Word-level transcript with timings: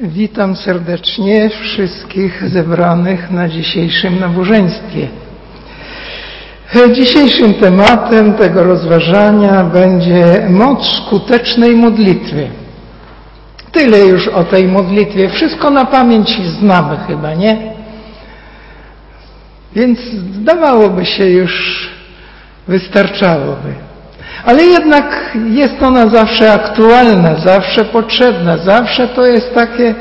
Witam 0.00 0.56
serdecznie 0.56 1.50
wszystkich 1.50 2.48
zebranych 2.48 3.30
na 3.30 3.48
dzisiejszym 3.48 4.20
nabożeństwie. 4.20 5.08
Dzisiejszym 6.92 7.54
tematem 7.54 8.34
tego 8.34 8.64
rozważania 8.64 9.64
będzie 9.64 10.46
moc 10.50 10.86
skutecznej 10.86 11.76
modlitwy. 11.76 12.48
Tyle 13.72 13.98
już 13.98 14.28
o 14.28 14.44
tej 14.44 14.68
modlitwie. 14.68 15.28
Wszystko 15.28 15.70
na 15.70 15.84
pamięć 15.84 16.40
znamy 16.60 16.96
chyba, 17.06 17.34
nie? 17.34 17.72
Więc 19.74 19.98
zdawałoby 20.40 21.06
się 21.06 21.26
już 21.26 21.88
wystarczałoby. 22.68 23.87
Ale 24.44 24.64
jednak 24.64 25.36
jest 25.50 25.82
ona 25.82 26.06
zawsze 26.06 26.52
aktualna, 26.52 27.34
zawsze 27.44 27.84
potrzebna, 27.84 28.56
zawsze 28.56 29.08
to 29.08 29.26
jest 29.26 29.54
takie, 29.54 29.94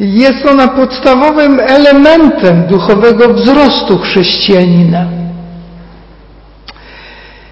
jest 0.00 0.46
ona 0.46 0.68
podstawowym 0.68 1.60
elementem 1.60 2.66
duchowego 2.66 3.34
wzrostu 3.34 3.98
chrześcijanina. 3.98 5.06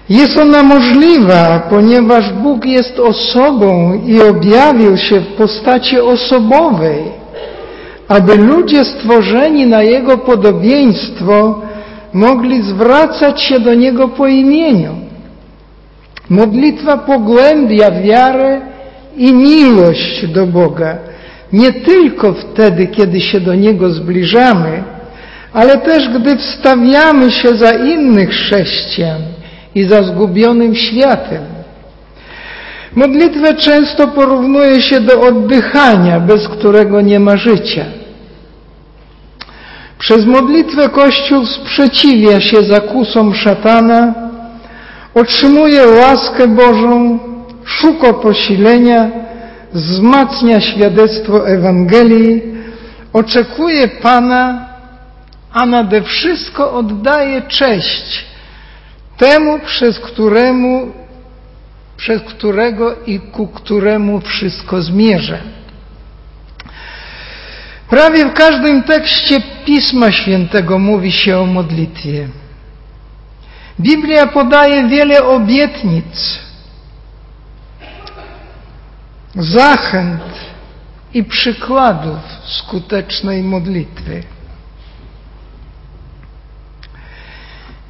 Jest 0.09 0.37
ona 0.37 0.63
możliwa, 0.63 1.59
ponieważ 1.69 2.33
Bóg 2.33 2.65
jest 2.65 2.99
osobą 2.99 4.01
i 4.05 4.21
objawił 4.21 4.97
się 4.97 5.19
w 5.19 5.27
postaci 5.27 5.99
osobowej, 5.99 7.03
aby 8.07 8.35
ludzie 8.35 8.85
stworzeni 8.85 9.65
na 9.67 9.81
Jego 9.81 10.17
podobieństwo 10.17 11.61
mogli 12.13 12.61
zwracać 12.61 13.41
się 13.41 13.59
do 13.59 13.73
Niego 13.73 14.07
po 14.07 14.27
imieniu. 14.27 15.04
Modlitwa 16.29 16.97
pogłębia 16.97 17.91
wiarę 17.91 18.61
i 19.17 19.33
miłość 19.33 20.27
do 20.27 20.47
Boga. 20.47 20.97
Nie 21.53 21.73
tylko 21.73 22.33
wtedy, 22.33 22.87
kiedy 22.87 23.21
się 23.21 23.39
do 23.39 23.55
Niego 23.55 23.89
zbliżamy, 23.89 24.83
ale 25.53 25.77
też 25.77 26.09
gdy 26.09 26.37
wstawiamy 26.37 27.31
się 27.31 27.55
za 27.55 27.71
innych 27.71 28.29
chrześcijan 28.29 29.21
i 29.75 29.83
za 29.83 30.03
zgubionym 30.03 30.75
światem. 30.75 31.41
Modlitwę 32.95 33.53
często 33.53 34.07
porównuje 34.07 34.81
się 34.81 35.01
do 35.01 35.21
oddychania, 35.21 36.19
bez 36.19 36.47
którego 36.47 37.01
nie 37.01 37.19
ma 37.19 37.37
życia. 37.37 37.85
Przez 39.99 40.25
modlitwę 40.25 40.89
Kościół 40.89 41.45
sprzeciwia 41.45 42.41
się 42.41 42.63
zakusom 42.63 43.33
szatana, 43.33 44.24
otrzymuje 45.15 45.87
łaskę 45.87 46.47
Bożą, 46.47 47.19
szuka 47.65 48.13
posilenia, 48.13 49.09
wzmacnia 49.73 50.61
świadectwo 50.61 51.47
Ewangelii, 51.49 52.41
oczekuje 53.13 53.87
Pana, 53.87 54.69
a 55.53 55.65
nade 55.65 56.01
wszystko 56.01 56.73
oddaje 56.73 57.41
cześć 57.41 58.25
temu, 59.17 59.59
przez 59.59 59.99
któremu, 59.99 60.91
przez 61.97 62.21
którego 62.21 62.95
i 63.05 63.19
ku 63.19 63.47
któremu 63.47 64.21
wszystko 64.21 64.81
zmierza. 64.81 65.37
Prawie 67.89 68.25
w 68.25 68.33
każdym 68.33 68.83
tekście 68.83 69.41
Pisma 69.65 70.11
Świętego 70.11 70.79
mówi 70.79 71.11
się 71.11 71.37
o 71.37 71.45
modlitwie. 71.45 72.27
Biblia 73.79 74.27
podaje 74.27 74.87
wiele 74.87 75.23
obietnic, 75.23 76.39
zachęt 79.35 80.21
i 81.13 81.23
przykładów 81.23 82.19
skutecznej 82.45 83.43
modlitwy. 83.43 84.23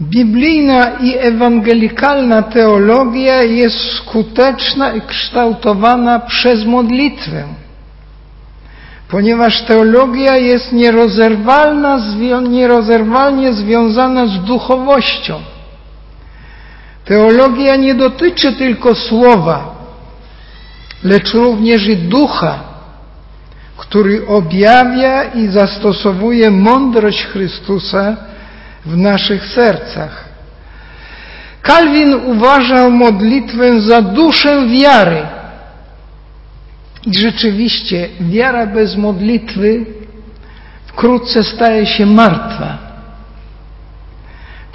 Biblijna 0.01 0.89
i 0.99 1.17
ewangelikalna 1.17 2.41
teologia 2.41 3.43
jest 3.43 3.91
skuteczna 3.91 4.93
i 4.93 5.01
kształtowana 5.01 6.19
przez 6.19 6.65
modlitwę, 6.65 7.43
ponieważ 9.09 9.61
teologia 9.61 10.37
jest 10.37 10.71
nierozerwalnie 12.49 13.53
związana 13.53 14.27
z 14.27 14.43
duchowością. 14.43 15.41
Teologia 17.05 17.75
nie 17.75 17.95
dotyczy 17.95 18.53
tylko 18.53 18.95
słowa, 18.95 19.75
lecz 21.03 21.33
również 21.33 21.87
i 21.87 21.97
ducha, 21.97 22.59
który 23.77 24.27
objawia 24.27 25.23
i 25.23 25.47
zastosowuje 25.47 26.51
mądrość 26.51 27.25
Chrystusa 27.25 28.17
w 28.85 28.97
naszych 28.97 29.45
sercach. 29.45 30.25
Kalwin 31.61 32.13
uważał 32.13 32.91
modlitwę 32.91 33.81
za 33.81 34.01
duszę 34.01 34.67
wiary. 34.67 35.21
I 37.05 37.17
rzeczywiście 37.17 38.09
wiara 38.19 38.67
bez 38.67 38.95
modlitwy 38.95 39.85
wkrótce 40.87 41.43
staje 41.43 41.85
się 41.85 42.05
martwa. 42.05 42.84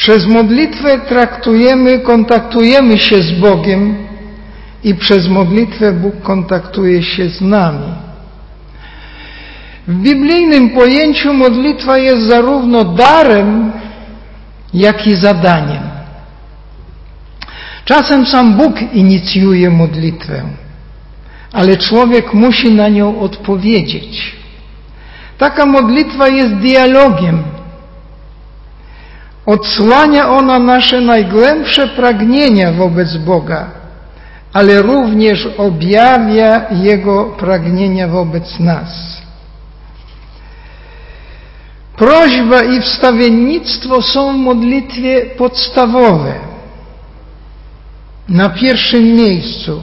Przez 0.01 0.27
modlitwę 0.27 0.99
traktujemy, 0.99 1.99
kontaktujemy 1.99 2.99
się 2.99 3.23
z 3.23 3.33
Bogiem 3.33 3.97
i 4.85 4.95
przez 4.95 5.29
modlitwę 5.29 5.93
Bóg 5.93 6.23
kontaktuje 6.23 7.03
się 7.03 7.29
z 7.29 7.41
nami. 7.41 7.93
W 9.89 9.95
biblijnym 9.95 10.71
pojęciu 10.71 11.35
modlitwa 11.35 11.99
jest 11.99 12.23
zarówno 12.23 12.85
darem, 12.85 13.73
jak 14.75 15.07
i 15.07 15.15
zadaniem. 15.15 15.83
Czasem 17.85 18.27
sam 18.27 18.55
Bóg 18.55 18.83
inicjuje 18.93 19.71
modlitwę, 19.71 20.43
ale 21.53 21.77
człowiek 21.77 22.35
musi 22.35 22.71
na 22.71 22.89
nią 22.89 23.21
odpowiedzieć. 23.21 24.37
Taka 25.39 25.67
modlitwa 25.67 26.29
jest 26.29 26.55
dialogiem 26.55 27.43
Odsłania 29.51 30.29
ona 30.29 30.59
nasze 30.59 31.01
najgłębsze 31.01 31.89
pragnienia 31.89 32.73
wobec 32.73 33.17
Boga, 33.17 33.71
ale 34.53 34.83
również 34.83 35.49
objawia 35.59 36.67
Jego 36.71 37.25
pragnienia 37.25 38.09
wobec 38.09 38.61
nas. 38.61 39.21
Prośba 41.97 42.63
i 42.63 42.81
wstawiennictwo 42.81 44.03
są 44.03 44.33
w 44.33 44.37
modlitwie 44.37 45.21
podstawowe, 45.39 46.35
na 48.29 48.49
pierwszym 48.49 49.15
miejscu, 49.15 49.83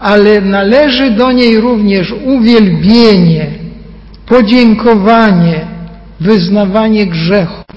ale 0.00 0.40
należy 0.40 1.10
do 1.10 1.32
niej 1.32 1.60
również 1.60 2.12
uwielbienie, 2.24 3.50
podziękowanie, 4.26 5.66
wyznawanie 6.20 7.06
grzechu. 7.06 7.68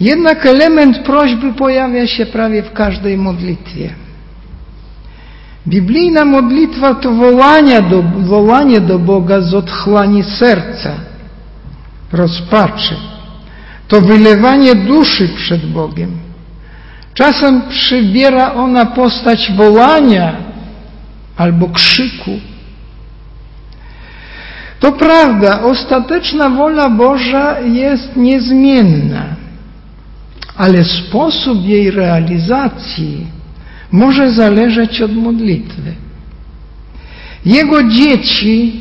Jednak 0.00 0.46
element 0.46 0.98
prośby 0.98 1.52
pojawia 1.52 2.06
się 2.06 2.26
prawie 2.26 2.62
w 2.62 2.72
każdej 2.72 3.16
modlitwie. 3.16 3.94
Biblijna 5.66 6.24
modlitwa 6.24 6.94
to 6.94 7.12
wołanie 7.12 7.82
do, 7.82 8.02
wołanie 8.02 8.80
do 8.80 8.98
Boga 8.98 9.40
z 9.40 9.54
otchłani 9.54 10.22
serca, 10.22 10.94
rozpaczy. 12.12 12.96
To 13.88 14.00
wylewanie 14.00 14.74
duszy 14.74 15.28
przed 15.28 15.66
Bogiem. 15.66 16.10
Czasem 17.14 17.62
przybiera 17.68 18.54
ona 18.54 18.86
postać 18.86 19.52
wołania 19.56 20.36
albo 21.36 21.68
krzyku. 21.68 22.30
To 24.80 24.92
prawda, 24.92 25.62
ostateczna 25.62 26.50
wola 26.50 26.90
Boża 26.90 27.60
jest 27.60 28.16
niezmienna 28.16 29.33
ale 30.56 30.84
sposób 30.84 31.64
jej 31.64 31.90
realizacji 31.90 33.26
może 33.92 34.32
zależeć 34.32 35.02
od 35.02 35.16
modlitwy. 35.16 35.94
Jego 37.44 37.82
dzieci, 37.82 38.80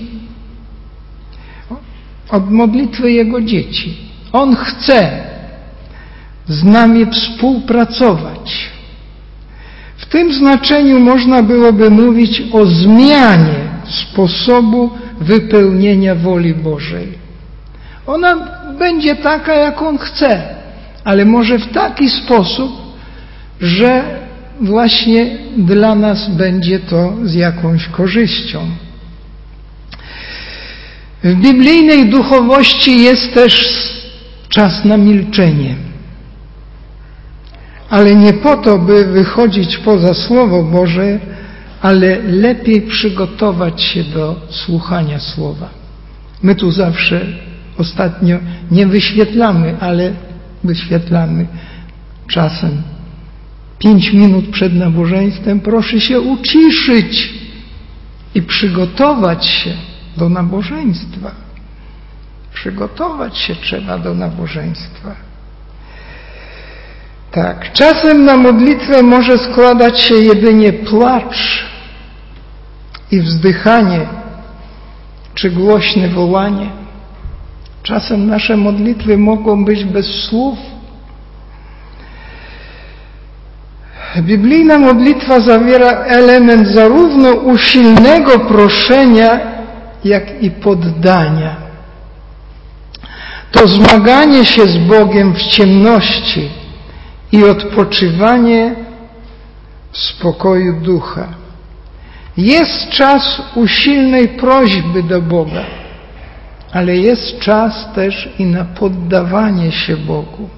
od 2.30 2.52
modlitwy 2.52 3.12
Jego 3.12 3.42
dzieci. 3.42 3.98
On 4.32 4.56
chce 4.56 5.24
z 6.48 6.64
nami 6.64 7.06
współpracować. 7.06 8.70
W 9.98 10.06
tym 10.06 10.34
znaczeniu 10.34 11.00
można 11.00 11.44
byłoby 11.44 11.90
mówić 11.90 12.44
o 12.52 12.66
zmianie 12.66 13.64
sposobu 13.86 14.92
wypełnienia 15.22 16.16
woli 16.16 16.54
Bożej. 16.54 17.08
Ona 18.08 18.36
będzie 18.80 19.16
taka, 19.16 19.54
jak 19.54 19.82
On 19.82 19.98
chce 19.98 20.63
ale 21.04 21.26
może 21.26 21.60
w 21.60 21.72
taki 21.72 22.10
sposób, 22.10 22.72
że 23.62 24.04
właśnie 24.62 25.38
dla 25.58 25.96
nas 25.96 26.30
będzie 26.30 26.80
to 26.80 27.14
z 27.24 27.34
jakąś 27.34 27.88
korzyścią. 27.88 28.60
W 31.24 31.36
biblijnej 31.36 32.10
duchowości 32.10 33.04
jest 33.04 33.34
też 33.34 33.84
czas 34.50 34.86
na 34.86 34.98
milczenie. 34.98 35.76
Ale 37.90 38.16
nie 38.16 38.34
po 38.34 38.58
to, 38.58 38.78
by 38.78 39.06
wychodzić 39.06 39.78
poza 39.78 40.14
Słowo 40.14 40.64
Boże, 40.64 41.20
ale 41.82 42.20
lepiej 42.24 42.82
przygotować 42.82 43.82
się 43.82 44.04
do 44.04 44.36
słuchania 44.50 45.20
Słowa. 45.20 45.70
My 46.44 46.56
tu 46.56 46.72
zawsze 46.72 47.26
ostatnio 47.78 48.38
nie 48.72 48.88
wyświetlamy, 48.88 49.76
ale 49.80 50.14
wyświetlamy 50.64 51.48
czasem 52.28 52.82
pięć 53.80 54.14
minut 54.14 54.50
przed 54.50 54.76
nabożeństwem. 54.76 55.60
Proszę 55.60 56.02
się 56.02 56.22
uciszyć 56.22 57.34
i 58.36 58.42
przygotować 58.42 59.46
się 59.46 59.74
do 60.18 60.30
nabożeństwa. 60.30 61.32
Przygotować 62.54 63.38
się 63.38 63.56
trzeba 63.56 63.98
do 63.98 64.14
nabożeństwa. 64.14 65.16
Tak, 67.32 67.74
czasem 67.74 68.26
na 68.26 68.38
modlitwę 68.38 69.04
może 69.04 69.38
składać 69.38 70.02
się 70.02 70.16
jedynie 70.16 70.74
płacz 70.74 71.66
i 73.12 73.22
wzdychanie, 73.22 74.08
czy 75.34 75.52
głośne 75.52 76.10
wołanie. 76.10 76.83
Czasem 77.84 78.28
nasze 78.28 78.58
modlitwy 78.58 79.18
mogą 79.18 79.66
być 79.66 79.86
bez 79.86 80.06
słów. 80.06 80.58
Biblijna 84.22 84.80
modlitwa 84.80 85.40
zawiera 85.40 85.90
element 85.90 86.68
zarówno 86.68 87.34
usilnego 87.34 88.40
proszenia, 88.40 89.40
jak 90.04 90.44
i 90.44 90.52
poddania. 90.52 91.56
To 93.52 93.68
zmaganie 93.68 94.46
się 94.46 94.68
z 94.68 94.78
Bogiem 94.78 95.34
w 95.34 95.42
ciemności 95.42 96.50
i 97.32 97.44
odpoczywanie 97.44 98.76
w 99.92 99.98
spokoju 99.98 100.82
ducha. 100.82 101.28
Jest 102.38 102.90
czas 102.90 103.42
usilnej 103.56 104.28
prośby 104.28 105.04
do 105.04 105.22
Boga, 105.22 105.66
ale 106.74 106.98
jest 106.98 107.40
czas 107.40 107.94
też 107.96 108.30
i 108.40 108.46
na 108.46 108.66
poddawanie 108.66 109.72
się 109.72 109.98
Bogu. 109.98 110.50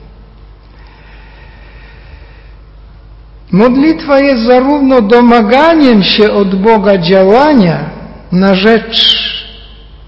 Modlitwa 3.51 4.19
jest 4.19 4.43
zarówno 4.43 5.01
domaganiem 5.01 6.03
się 6.03 6.31
od 6.31 6.55
Boga 6.55 6.97
działania 6.97 7.89
na 8.31 8.55
rzecz 8.55 9.15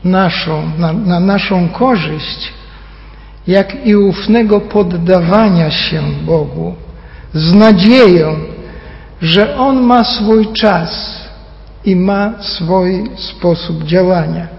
naszą, 0.04 0.72
na, 0.78 0.94
na 0.94 1.20
naszą 1.20 1.70
korzyść, 1.70 2.54
jak 3.48 3.86
i 3.86 3.96
ufnego 3.96 4.62
poddawania 4.62 5.72
się 5.72 6.02
Bogu 6.26 6.76
z 7.34 7.54
nadzieją, 7.54 8.36
że 9.22 9.58
On 9.58 9.82
ma 9.82 10.04
swój 10.04 10.54
czas 10.54 11.22
i 11.86 11.96
ma 11.96 12.34
swój 12.40 13.04
sposób 13.18 13.84
działania. 13.84 14.57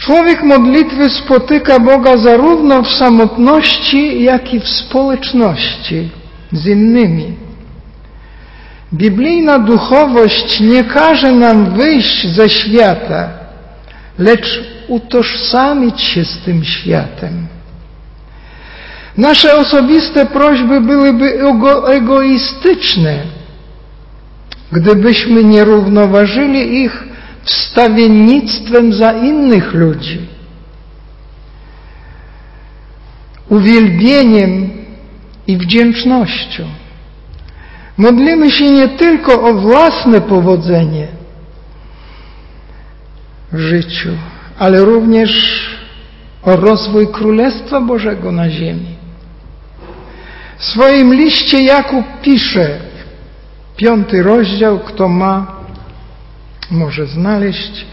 Człowiek 0.00 0.42
modlitwy 0.42 1.10
spotyka 1.10 1.78
Boga 1.78 2.16
zarówno 2.16 2.82
w 2.82 2.88
samotności, 2.88 4.22
jak 4.22 4.54
i 4.54 4.60
w 4.60 4.68
społeczności 4.68 6.08
z 6.52 6.66
innymi. 6.66 7.36
Biblijna 8.94 9.58
duchowość 9.58 10.60
nie 10.60 10.84
każe 10.84 11.32
nam 11.32 11.70
wyjść 11.70 12.26
ze 12.34 12.48
świata, 12.48 13.28
lecz 14.18 14.64
utożsamić 14.88 16.00
się 16.00 16.24
z 16.24 16.38
tym 16.38 16.64
światem. 16.64 17.46
Nasze 19.16 19.56
osobiste 19.56 20.26
prośby 20.26 20.80
byłyby 20.80 21.40
egoistyczne, 21.86 23.18
gdybyśmy 24.72 25.44
nie 25.44 25.64
równoważyli 25.64 26.82
ich 26.82 27.09
wstawiennictwem 27.52 28.92
za 28.92 29.12
innych 29.12 29.74
ludzi, 29.74 30.20
uwielbieniem 33.48 34.70
i 35.46 35.56
wdzięcznością. 35.56 36.64
Modlimy 37.96 38.50
się 38.50 38.70
nie 38.70 38.88
tylko 38.88 39.42
o 39.42 39.54
własne 39.54 40.20
powodzenie 40.20 41.08
w 43.52 43.58
życiu, 43.58 44.10
ale 44.58 44.84
również 44.84 45.60
o 46.42 46.56
rozwój 46.56 47.08
Królestwa 47.08 47.80
Bożego 47.80 48.32
na 48.32 48.50
ziemi. 48.50 48.96
W 50.58 50.64
swoim 50.64 51.14
liście 51.14 51.62
Jakub 51.62 52.04
pisze, 52.22 52.78
piąty 53.76 54.22
rozdział, 54.22 54.78
kto 54.78 55.08
ma, 55.08 55.59
może 56.70 57.06
znaleźć, 57.06 57.86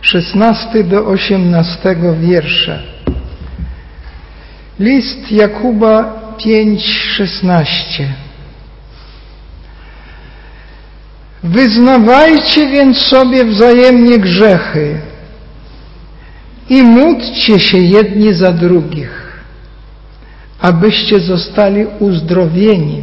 szesnasty 0.00 0.84
do 0.84 1.06
osiemnastego 1.06 2.14
wiersza. 2.14 2.78
List 4.78 5.32
Jakuba 5.32 6.22
pięć 6.44 6.84
szesnaście. 6.88 8.08
Wyznawajcie 11.42 12.66
więc 12.66 12.98
sobie 12.98 13.44
wzajemnie 13.44 14.18
grzechy 14.18 15.00
i 16.68 16.82
módlcie 16.82 17.60
się 17.60 17.78
jedni 17.78 18.34
za 18.34 18.52
drugich 18.52 19.22
abyście 20.62 21.20
zostali 21.20 21.86
uzdrowieni. 21.98 23.02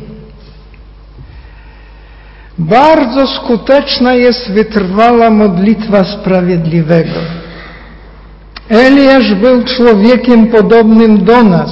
Bardzo 2.60 3.28
skuteczna 3.28 4.14
jest 4.14 4.52
wytrwała 4.52 5.30
modlitwa 5.30 6.04
sprawiedliwego. 6.04 7.20
Eliasz 8.70 9.34
był 9.34 9.64
człowiekiem 9.64 10.48
podobnym 10.48 11.24
do 11.24 11.44
nas. 11.44 11.70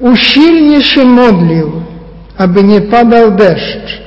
Usilnie 0.00 0.82
się 0.84 1.04
modlił, 1.04 1.72
aby 2.38 2.64
nie 2.64 2.80
padał 2.80 3.30
deszcz 3.30 4.02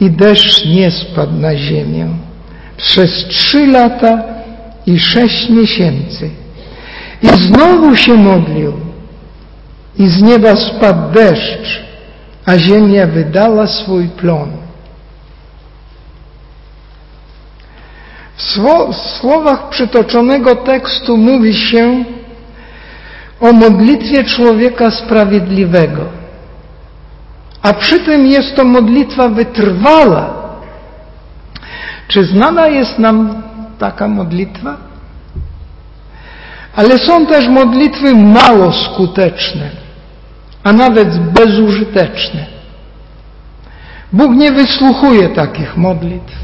i 0.00 0.10
deszcz 0.10 0.64
nie 0.64 0.90
spadł 0.90 1.32
na 1.32 1.56
ziemię. 1.56 2.08
Przez 2.76 3.10
trzy 3.28 3.66
lata 3.66 4.22
i 4.86 4.98
sześć 4.98 5.48
miesięcy. 5.50 6.30
I 7.22 7.26
znowu 7.28 7.96
się 7.96 8.14
modlił, 8.14 8.72
i 9.98 10.08
z 10.08 10.22
nieba 10.22 10.56
spadł 10.56 11.12
deszcz, 11.12 11.85
a 12.46 12.58
ziemia 12.58 13.06
wydała 13.06 13.66
swój 13.66 14.08
plon. 14.08 14.50
W 18.36 18.96
słowach 19.20 19.68
przytoczonego 19.68 20.56
tekstu 20.56 21.16
mówi 21.16 21.54
się 21.54 22.04
o 23.40 23.52
modlitwie 23.52 24.24
człowieka 24.24 24.90
sprawiedliwego. 24.90 26.04
A 27.62 27.72
przy 27.72 28.00
tym 28.00 28.26
jest 28.26 28.56
to 28.56 28.64
modlitwa 28.64 29.28
wytrwała. 29.28 30.34
Czy 32.08 32.24
znana 32.24 32.66
jest 32.68 32.98
nam 32.98 33.42
taka 33.78 34.08
modlitwa? 34.08 34.76
Ale 36.76 36.98
są 36.98 37.26
też 37.26 37.48
modlitwy 37.48 38.14
mało 38.14 38.72
skuteczne 38.72 39.85
a 40.66 40.72
nawet 40.72 41.18
bezużyteczne. 41.18 42.46
Bóg 44.12 44.36
nie 44.36 44.52
wysłuchuje 44.52 45.28
takich 45.28 45.76
modlitw. 45.76 46.34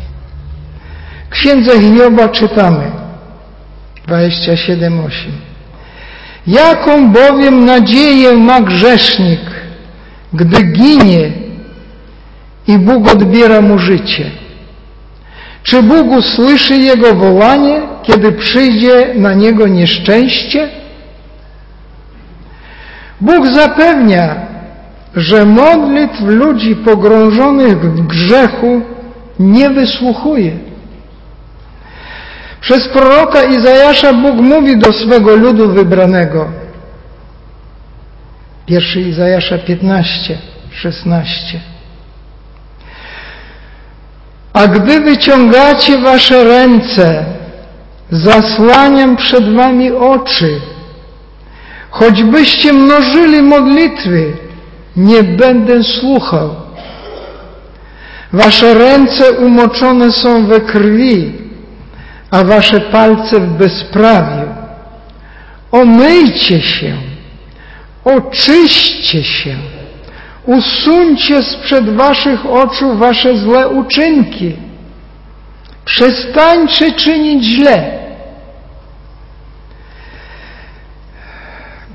W 1.26 1.30
księdze 1.30 1.80
Hioba 1.80 2.28
czytamy 2.28 2.90
27:8. 4.08 5.10
Jaką 6.46 7.12
bowiem 7.12 7.64
nadzieję 7.64 8.32
ma 8.32 8.60
grzesznik, 8.60 9.40
gdy 10.32 10.62
ginie 10.62 11.32
i 12.68 12.78
Bóg 12.78 13.08
odbiera 13.08 13.60
mu 13.60 13.78
życie? 13.78 14.30
Czy 15.62 15.82
Bóg 15.82 16.06
usłyszy 16.10 16.76
jego 16.76 17.14
wołanie, 17.14 17.82
kiedy 18.02 18.32
przyjdzie 18.32 19.14
na 19.14 19.34
niego 19.34 19.68
nieszczęście? 19.68 20.81
Bóg 23.22 23.46
zapewnia, 23.46 24.36
że 25.16 25.44
modlitw 25.44 26.20
ludzi 26.20 26.76
pogrążonych 26.76 27.80
w 27.80 28.06
grzechu 28.06 28.80
nie 29.38 29.70
wysłuchuje. 29.70 30.52
Przez 32.60 32.88
proroka 32.88 33.44
Izajasza 33.44 34.12
Bóg 34.12 34.36
mówi 34.36 34.76
do 34.76 34.92
swego 34.92 35.36
ludu 35.36 35.72
wybranego. 35.72 36.48
Pierwszy 38.66 39.00
Izajasza 39.00 39.58
15, 39.58 40.38
16. 40.70 41.60
A 44.52 44.66
gdy 44.66 45.00
wyciągacie 45.00 45.98
wasze 45.98 46.44
ręce, 46.44 47.24
zasłaniam 48.10 49.16
przed 49.16 49.54
wami 49.54 49.92
oczy. 49.92 50.71
Choćbyście 51.92 52.72
mnożyli 52.72 53.42
modlitwy, 53.42 54.32
nie 54.96 55.22
będę 55.22 55.82
słuchał. 55.84 56.54
Wasze 58.32 58.74
ręce 58.74 59.32
umoczone 59.32 60.12
są 60.12 60.46
we 60.46 60.60
krwi, 60.60 61.32
a 62.30 62.44
wasze 62.44 62.80
palce 62.80 63.40
w 63.40 63.48
bezprawiu. 63.48 64.48
Omyjcie 65.72 66.60
się, 66.60 66.96
oczyście 68.04 69.24
się, 69.24 69.56
usuńcie 70.46 71.42
sprzed 71.42 71.96
waszych 71.96 72.46
oczu 72.46 72.94
wasze 72.94 73.38
złe 73.38 73.68
uczynki. 73.68 74.56
Przestańcie 75.84 76.92
czynić 76.92 77.44
źle. 77.44 78.01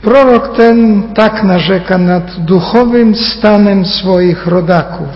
Prorok 0.02 0.58
ten 0.58 1.04
tak 1.14 1.44
narzeka 1.44 1.98
nad 1.98 2.40
duchowym 2.40 3.16
stanem 3.16 3.86
swoich 3.86 4.48
rodaków. 4.48 5.08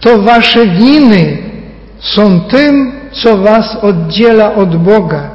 To 0.00 0.22
wasze 0.22 0.66
winy 0.66 1.38
są 2.00 2.40
tym, 2.40 2.92
co 3.12 3.36
was 3.36 3.76
oddziela 3.76 4.54
od 4.54 4.76
Boga. 4.76 5.30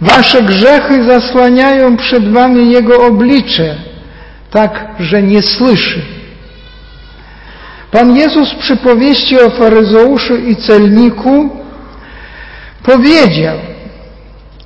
Wasze 0.00 0.42
grzechy 0.42 1.04
zasłaniają 1.04 1.96
przed 1.96 2.32
wami 2.32 2.72
Jego 2.72 3.06
oblicze, 3.06 3.76
tak, 4.50 4.86
że 4.98 5.22
nie 5.22 5.42
słyszy. 5.42 6.02
Pan 7.90 8.16
Jezus 8.16 8.54
przy 8.54 8.76
powieści 8.76 9.40
o 9.40 9.50
faryzeuszu 9.50 10.36
i 10.36 10.56
celniku 10.56 11.50
powiedział, 12.82 13.56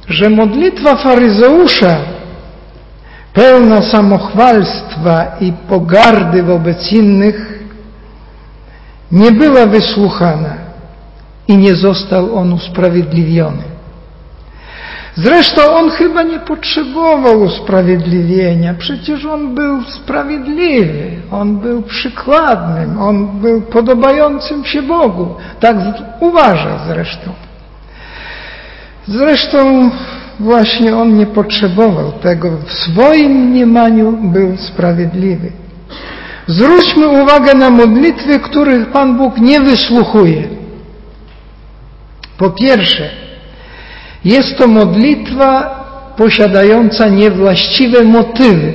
że 0.09 0.31
modlitwa 0.31 0.97
faryzeusza 0.97 1.97
pełna 3.33 3.83
samochwalstwa 3.83 5.27
i 5.41 5.53
pogardy 5.69 6.43
wobec 6.43 6.93
innych 6.93 7.63
nie 9.13 9.33
była 9.33 9.67
wysłuchana 9.67 10.55
i 11.49 11.57
nie 11.57 11.75
został 11.75 12.37
on 12.37 12.53
usprawiedliwiony. 12.53 13.63
Zresztą 15.17 15.77
on 15.77 15.91
chyba 15.91 16.23
nie 16.23 16.39
potrzebował 16.39 17.41
usprawiedliwienia. 17.41 18.75
Przecież 18.75 19.25
on 19.25 19.55
był 19.55 19.83
sprawiedliwy, 19.83 21.11
on 21.33 21.59
był 21.59 21.83
przykładnym, 21.83 23.01
on 23.01 23.27
był 23.27 23.61
podobającym 23.61 24.65
się 24.65 24.83
Bogu. 24.83 25.35
Tak 25.61 25.77
uważa 26.21 26.79
zresztą. 26.87 27.33
Zresztą 29.09 29.91
właśnie 30.41 30.97
on 30.97 31.19
nie 31.19 31.27
potrzebował 31.27 32.13
tego. 32.13 32.51
W 32.67 32.73
swoim 32.73 33.33
mniemaniu 33.33 34.13
był 34.23 34.57
sprawiedliwy. 34.57 35.53
Zwróćmy 36.47 37.09
uwagę 37.09 37.55
na 37.55 37.71
modlitwy, 37.71 38.41
których 38.41 38.87
Pan 38.87 39.17
Bóg 39.17 39.39
nie 39.39 39.61
wysłuchuje. 39.61 40.49
Po 42.39 42.51
pierwsze, 42.51 43.11
jest 44.25 44.59
to 44.59 44.69
modlitwa 44.69 45.81
posiadająca 46.17 47.09
niewłaściwe 47.09 48.05
motywy. 48.05 48.73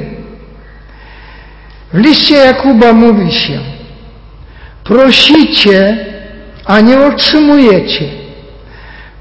W 1.94 1.98
liście 1.98 2.36
Jakuba 2.36 2.94
mówi 2.94 3.32
się: 3.32 3.60
Prosicie, 4.84 6.06
a 6.66 6.82
nie 6.82 7.00
otrzymujecie 7.06 8.19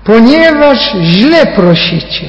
ponieważ 0.08 0.92
źle 1.02 1.46
prosicie, 1.46 2.26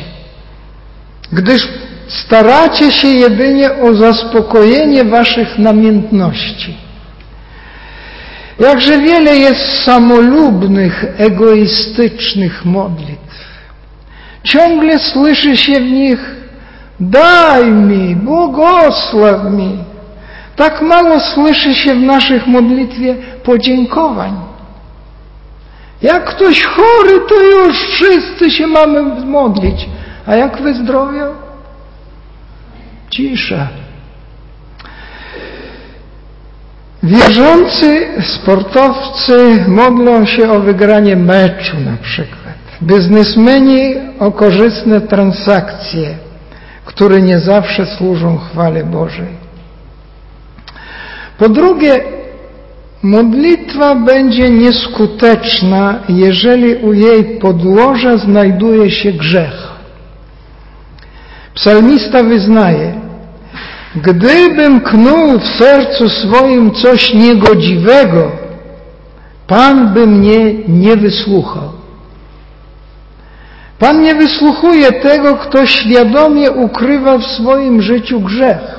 gdyż 1.32 1.68
staracie 2.08 2.92
się 2.92 3.08
jedynie 3.08 3.74
o 3.74 3.94
zaspokojenie 3.94 5.04
waszych 5.04 5.58
namiętności. 5.58 6.78
Jakże 8.60 9.00
wiele 9.00 9.38
jest 9.38 9.84
samolubnych, 9.84 11.06
egoistycznych 11.18 12.66
modlitw. 12.66 13.46
Ciągle 14.44 15.00
słyszy 15.00 15.58
się 15.58 15.80
w 15.80 15.92
nich 15.92 16.36
daj 17.00 17.72
mi, 17.72 18.16
błogosław 18.16 19.52
mi. 19.52 19.78
Tak 20.56 20.82
mało 20.82 21.20
słyszy 21.20 21.76
się 21.76 21.96
w 21.96 22.02
naszych 22.02 22.48
modlitwie 22.48 23.16
podziękowań. 23.44 24.49
Jak 26.02 26.26
ktoś 26.26 26.64
chory, 26.64 27.20
to 27.30 27.42
już 27.44 27.78
wszyscy 27.78 28.52
się 28.52 28.68
mamy 28.68 29.04
modlić. 29.26 29.90
A 30.26 30.36
jak 30.36 30.62
wyzdrowiał? 30.62 31.34
Cisza. 33.10 33.68
Wierzący 37.04 38.08
sportowcy 38.22 39.66
modlą 39.68 40.26
się 40.26 40.52
o 40.52 40.60
wygranie 40.60 41.16
meczu 41.16 41.80
na 41.80 41.98
przykład. 42.02 42.40
Biznesmeni 42.82 43.96
o 44.20 44.32
korzystne 44.32 45.02
transakcje, 45.02 46.18
które 46.86 47.22
nie 47.22 47.40
zawsze 47.40 47.86
służą 47.86 48.38
chwale 48.38 48.84
Bożej. 48.84 49.40
Po 51.38 51.50
drugie, 51.50 52.02
Modlitwa 53.04 53.96
będzie 53.96 54.50
nieskuteczna, 54.50 56.00
jeżeli 56.10 56.76
u 56.76 56.94
jej 56.94 57.24
podłoża 57.24 58.18
znajduje 58.18 58.92
się 58.92 59.12
grzech. 59.12 59.70
Psalmista 61.54 62.24
wyznaje, 62.24 62.94
gdybym 63.96 64.82
knuł 64.82 65.40
w 65.40 65.48
sercu 65.48 66.10
swoim 66.10 66.72
coś 66.72 67.14
niegodziwego, 67.14 68.32
Pan 69.48 69.94
by 69.94 70.08
mnie 70.08 70.54
nie 70.68 70.98
wysłuchał. 70.98 71.72
Pan 73.80 74.02
nie 74.02 74.16
wysłuchuje 74.16 74.92
tego, 74.92 75.36
kto 75.36 75.66
świadomie 75.66 76.52
ukrywa 76.52 77.18
w 77.18 77.24
swoim 77.24 77.82
życiu 77.82 78.20
grzech. 78.20 78.79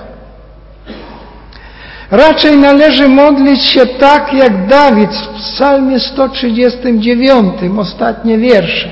Raczej 2.11 2.57
należy 2.57 3.09
modlić 3.09 3.65
się 3.65 3.87
tak 3.87 4.33
jak 4.33 4.67
Dawid 4.67 5.11
w 5.11 5.29
psalmie 5.29 6.01
139, 6.01 7.55
ostatnie 7.79 8.39
wiersze. 8.39 8.89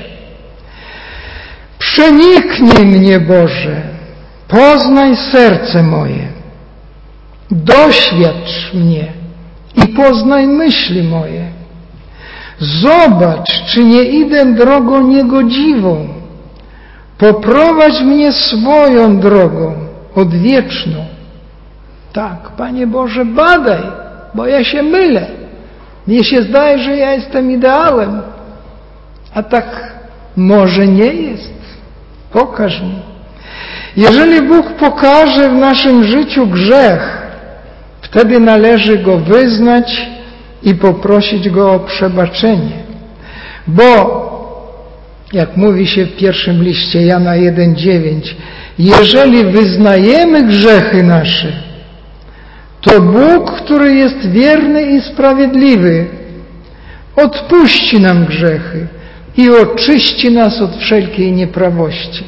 Przeniknij 1.79 2.85
mnie, 2.85 3.19
Boże, 3.19 3.81
poznaj 4.47 5.15
serce 5.15 5.83
moje, 5.83 6.27
doświadcz 7.51 8.73
mnie 8.73 9.07
i 9.75 9.87
poznaj 9.87 10.47
myśli 10.47 11.03
moje. 11.03 11.49
Zobacz, 12.59 13.63
czy 13.67 13.83
nie 13.83 14.03
idę 14.03 14.45
drogą 14.45 15.07
niegodziwą. 15.07 16.07
Poprowadź 17.17 18.01
mnie 18.01 18.31
swoją 18.31 19.19
drogą, 19.19 19.73
odwieczną. 20.15 21.08
Tak, 22.13 22.49
Panie 22.57 22.87
Boże, 22.87 23.25
badaj, 23.25 23.83
bo 24.33 24.47
ja 24.47 24.63
się 24.63 24.83
mylę. 24.83 25.27
Mnie 26.07 26.23
się 26.23 26.41
zdaje, 26.41 26.79
że 26.79 26.97
ja 26.97 27.11
jestem 27.13 27.51
ideałem, 27.51 28.21
a 29.33 29.43
tak 29.43 29.93
może 30.37 30.87
nie 30.87 31.13
jest. 31.13 31.53
Pokaż 32.31 32.81
mi. 32.81 32.99
Jeżeli 33.97 34.41
Bóg 34.41 34.73
pokaże 34.73 35.49
w 35.49 35.53
naszym 35.53 36.03
życiu 36.03 36.47
grzech, 36.47 37.27
wtedy 38.01 38.39
należy 38.39 38.97
go 38.97 39.17
wyznać 39.17 40.09
i 40.63 40.75
poprosić 40.75 41.49
go 41.49 41.73
o 41.73 41.79
przebaczenie. 41.79 42.79
Bo, 43.67 44.29
jak 45.33 45.57
mówi 45.57 45.87
się 45.87 46.05
w 46.05 46.15
pierwszym 46.15 46.63
liście 46.63 47.05
Jana 47.05 47.31
1,9, 47.31 48.35
jeżeli 48.79 49.43
wyznajemy 49.43 50.43
grzechy 50.43 51.03
nasze, 51.03 51.68
to 52.81 53.01
Bóg, 53.01 53.51
który 53.51 53.93
jest 53.95 54.31
wierny 54.31 54.81
i 54.81 55.01
sprawiedliwy, 55.01 56.07
odpuści 57.15 57.99
nam 57.99 58.25
grzechy 58.25 58.87
i 59.37 59.49
oczyści 59.49 60.31
nas 60.31 60.61
od 60.61 60.77
wszelkiej 60.77 61.31
nieprawości. 61.31 62.23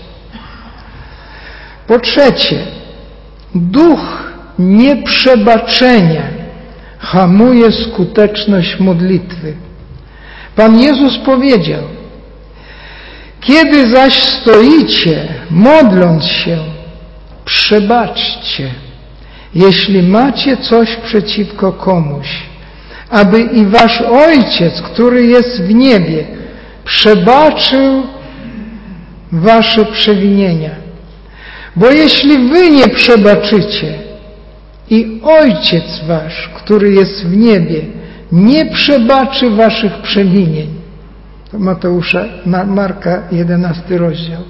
Po 1.87 1.99
trzecie, 1.99 2.63
duch 3.55 4.33
nieprzebaczenia 4.59 6.23
hamuje 6.99 7.71
skuteczność 7.71 8.79
modlitwy. 8.79 9.53
Pan 10.55 10.79
Jezus 10.79 11.17
powiedział, 11.17 11.83
kiedy 13.41 13.91
zaś 13.91 14.13
stoicie, 14.23 15.27
modląc 15.49 16.25
się, 16.25 16.57
przebaczcie 17.45 18.71
jeśli 19.55 20.03
macie 20.03 20.57
coś 20.57 20.95
przeciwko 20.95 21.71
komuś, 21.73 22.27
aby 23.09 23.41
i 23.41 23.65
wasz 23.65 24.01
Ojciec, 24.01 24.81
który 24.81 25.25
jest 25.25 25.61
w 25.61 25.73
niebie, 25.73 26.25
przebaczył 26.85 28.03
wasze 29.31 29.85
przewinienia. 29.85 30.71
Bo 31.75 31.91
jeśli 31.91 32.49
wy 32.49 32.71
nie 32.71 32.87
przebaczycie 32.87 33.93
i 34.89 35.21
Ojciec 35.23 36.03
wasz, 36.07 36.49
który 36.55 36.91
jest 36.91 37.25
w 37.25 37.37
niebie, 37.37 37.81
nie 38.31 38.65
przebaczy 38.65 39.49
waszych 39.49 40.01
przewinień. 40.01 40.67
To 41.51 41.59
Mateusza, 41.59 42.25
Marka 42.67 43.23
11 43.31 43.97
rozdział. 43.97 44.41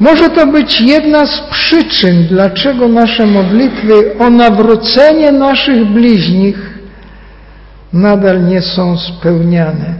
Może 0.00 0.30
to 0.30 0.46
być 0.46 0.80
jedna 0.80 1.26
z 1.26 1.40
przyczyn, 1.40 2.26
dlaczego 2.28 2.88
nasze 2.88 3.26
modlitwy 3.26 4.18
o 4.18 4.30
nawrócenie 4.30 5.32
naszych 5.32 5.84
bliźnich 5.84 6.78
nadal 7.92 8.46
nie 8.46 8.62
są 8.62 8.98
spełniane. 8.98 9.94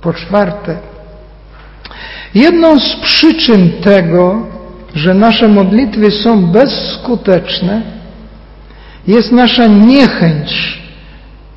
Po 0.00 0.12
czwarte, 0.12 0.76
jedną 2.34 2.80
z 2.80 2.96
przyczyn 2.96 3.70
tego, 3.70 4.46
że 4.94 5.14
nasze 5.14 5.48
modlitwy 5.48 6.10
są 6.10 6.46
bezskuteczne, 6.46 7.82
jest 9.06 9.32
nasza 9.32 9.66
niechęć 9.66 10.82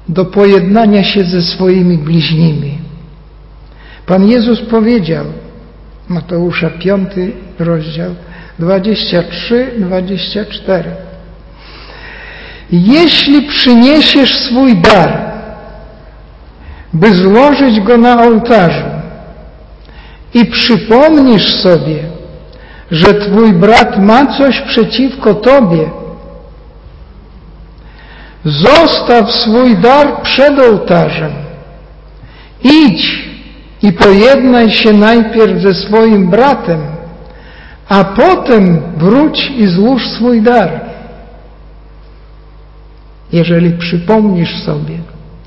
do 0.10 0.26
pojednania 0.26 1.04
się 1.04 1.24
ze 1.24 1.42
swoimi 1.42 1.98
bliźnimi. 1.98 2.78
Pan 4.06 4.30
Jezus 4.30 4.62
powiedział, 4.62 5.26
Mateusza 6.10 6.70
5 6.70 7.12
rozdział 7.60 8.16
23-24 8.60 10.84
Jeśli 12.72 13.42
przyniesiesz 13.42 14.36
swój 14.36 14.78
dar, 14.78 15.32
by 16.94 17.16
złożyć 17.16 17.80
go 17.80 17.98
na 17.98 18.24
ołtarzu 18.24 18.86
i 20.34 20.46
przypomnisz 20.46 21.56
sobie, 21.56 22.04
że 22.92 23.14
Twój 23.14 23.54
brat 23.54 24.00
ma 24.00 24.38
coś 24.38 24.62
przeciwko 24.62 25.34
Tobie, 25.34 25.90
zostaw 28.46 29.32
swój 29.32 29.78
dar 29.78 30.22
przed 30.22 30.60
ołtarzem. 30.60 31.32
Idź 32.64 33.29
i 33.84 33.92
pojednaj 33.92 34.72
się 34.72 34.94
najpierw 34.94 35.62
ze 35.62 35.74
swoim 35.74 36.30
bratem, 36.30 36.82
a 37.90 38.04
potem 38.04 38.82
wróć 38.98 39.52
i 39.58 39.68
złóż 39.68 40.08
swój 40.08 40.42
dar. 40.42 40.82
Jeżeli 43.32 43.72
przypomnisz 43.72 44.64
sobie, 44.64 44.98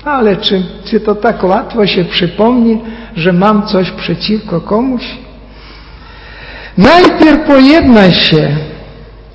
ale 0.05 0.37
czy, 0.37 0.63
czy 0.85 0.99
to 0.99 1.15
tak 1.15 1.43
łatwo 1.43 1.87
się 1.87 2.05
przypomni, 2.05 2.81
że 3.15 3.33
mam 3.33 3.67
coś 3.67 3.91
przeciwko 3.91 4.61
komuś? 4.61 5.03
Najpierw 6.77 7.47
pojednaj 7.47 8.11
się, 8.11 8.57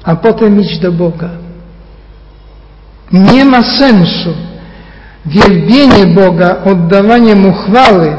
a 0.05 0.17
potem 0.17 0.61
idź 0.61 0.79
do 0.79 0.93
Boga. 0.93 1.29
Nie 3.13 3.45
ma 3.45 3.63
sensu 3.63 4.35
wielbienie 5.27 6.07
Boga, 6.07 6.57
oddawanie 6.65 7.35
Mu 7.35 7.53
chwały, 7.53 8.17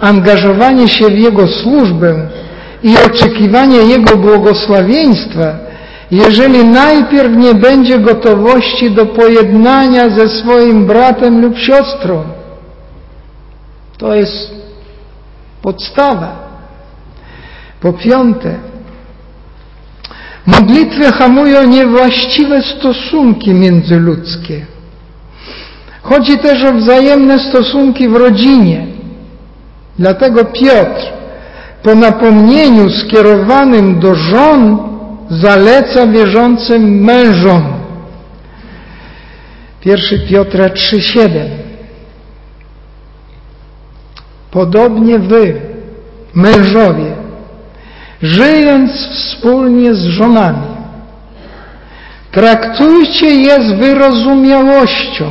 angażowanie 0.00 0.88
się 0.88 1.06
w 1.08 1.18
Jego 1.18 1.48
służbę 1.48 2.28
i 2.82 2.94
oczekiwanie 3.06 3.78
Jego 3.78 4.16
błogosławieństwa, 4.16 5.58
jeżeli 6.10 6.64
najpierw 6.64 7.36
nie 7.36 7.54
będzie 7.54 7.98
gotowości 7.98 8.90
do 8.90 9.06
pojednania 9.06 10.08
ze 10.08 10.28
swoim 10.28 10.86
bratem 10.86 11.42
lub 11.42 11.58
siostrą. 11.58 12.24
To 13.98 14.14
jest 14.14 14.50
podstawa. 15.62 16.50
Po 17.80 17.92
piąte, 17.92 18.54
modlitwy 20.46 21.12
hamują 21.12 21.66
niewłaściwe 21.66 22.62
stosunki 22.62 23.54
międzyludzkie. 23.54 24.66
Chodzi 26.02 26.38
też 26.38 26.64
o 26.64 26.72
wzajemne 26.72 27.38
stosunki 27.38 28.08
w 28.08 28.16
rodzinie. 28.16 28.86
Dlatego 30.00 30.44
Piotr 30.44 31.12
po 31.82 31.94
napomnieniu 31.94 32.90
skierowanym 32.90 34.00
do 34.00 34.14
żon 34.14 34.78
zaleca 35.30 36.06
wierzącym 36.06 37.04
mężom. 37.04 37.62
1 39.84 40.28
Piotra 40.28 40.68
3,7 40.68 41.48
Podobnie 44.50 45.18
wy, 45.18 45.60
mężowie, 46.34 47.12
żyjąc 48.22 48.90
wspólnie 48.92 49.94
z 49.94 50.04
żonami, 50.04 50.66
traktujcie 52.32 53.26
je 53.26 53.54
z 53.54 53.72
wyrozumiałością, 53.72 55.24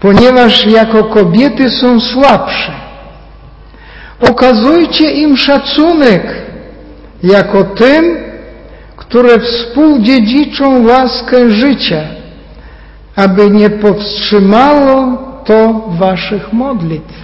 ponieważ 0.00 0.66
jako 0.66 1.04
kobiety 1.04 1.70
są 1.70 2.00
słabsze. 2.00 2.83
Okazujcie 4.20 5.10
im 5.10 5.36
szacunek 5.36 6.22
jako 7.22 7.64
tym, 7.64 8.16
które 8.96 9.40
współdziedziczą 9.40 10.86
łaskę 10.86 11.50
życia, 11.50 12.00
aby 13.16 13.50
nie 13.50 13.70
powstrzymało 13.70 15.18
to 15.44 15.84
waszych 15.88 16.52
modlitw, 16.52 17.14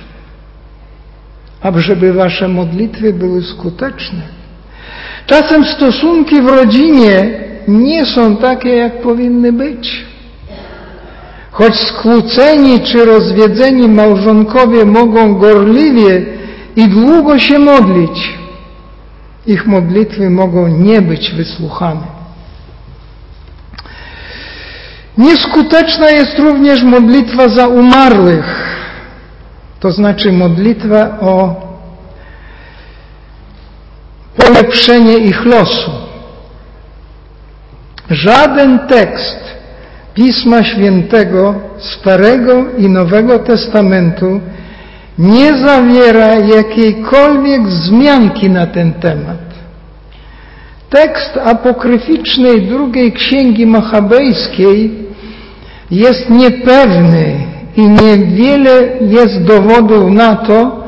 aby 1.62 2.12
wasze 2.12 2.48
modlitwy 2.48 3.12
były 3.12 3.42
skuteczne. 3.42 4.22
Czasem 5.26 5.64
stosunki 5.64 6.42
w 6.42 6.48
rodzinie 6.48 7.30
nie 7.68 8.06
są 8.06 8.36
takie, 8.36 8.68
jak 8.68 9.00
powinny 9.00 9.52
być. 9.52 10.04
Choć 11.50 11.74
skłóceni 11.74 12.80
czy 12.80 13.04
rozwiedzeni 13.04 13.88
małżonkowie 13.88 14.84
mogą 14.84 15.34
gorliwie 15.34 16.39
i 16.76 16.88
długo 16.88 17.38
się 17.38 17.58
modlić, 17.58 18.38
ich 19.46 19.66
modlitwy 19.66 20.30
mogą 20.30 20.68
nie 20.68 21.02
być 21.02 21.30
wysłuchane. 21.30 22.20
Nieskuteczna 25.18 26.10
jest 26.10 26.38
również 26.38 26.82
modlitwa 26.82 27.48
za 27.48 27.66
umarłych, 27.66 28.76
to 29.80 29.92
znaczy 29.92 30.32
modlitwa 30.32 31.18
o 31.20 31.56
polepszenie 34.36 35.18
ich 35.18 35.44
losu. 35.44 35.90
Żaden 38.10 38.78
tekst 38.78 39.40
Pisma 40.14 40.64
Świętego 40.64 41.54
Starego 41.78 42.64
i 42.78 42.88
Nowego 42.88 43.38
Testamentu 43.38 44.40
nie 45.20 45.58
zawiera 45.58 46.34
jakiejkolwiek 46.34 47.62
wzmianki 47.62 48.50
na 48.50 48.66
ten 48.66 48.92
temat. 48.92 49.38
Tekst 50.90 51.38
apokryficznej 51.44 52.62
drugiej 52.62 53.12
księgi 53.12 53.66
machabejskiej 53.66 54.92
jest 55.90 56.30
niepewny 56.30 57.34
i 57.76 57.88
niewiele 57.88 58.82
jest 59.00 59.42
dowodów 59.42 60.10
na 60.10 60.36
to, 60.36 60.84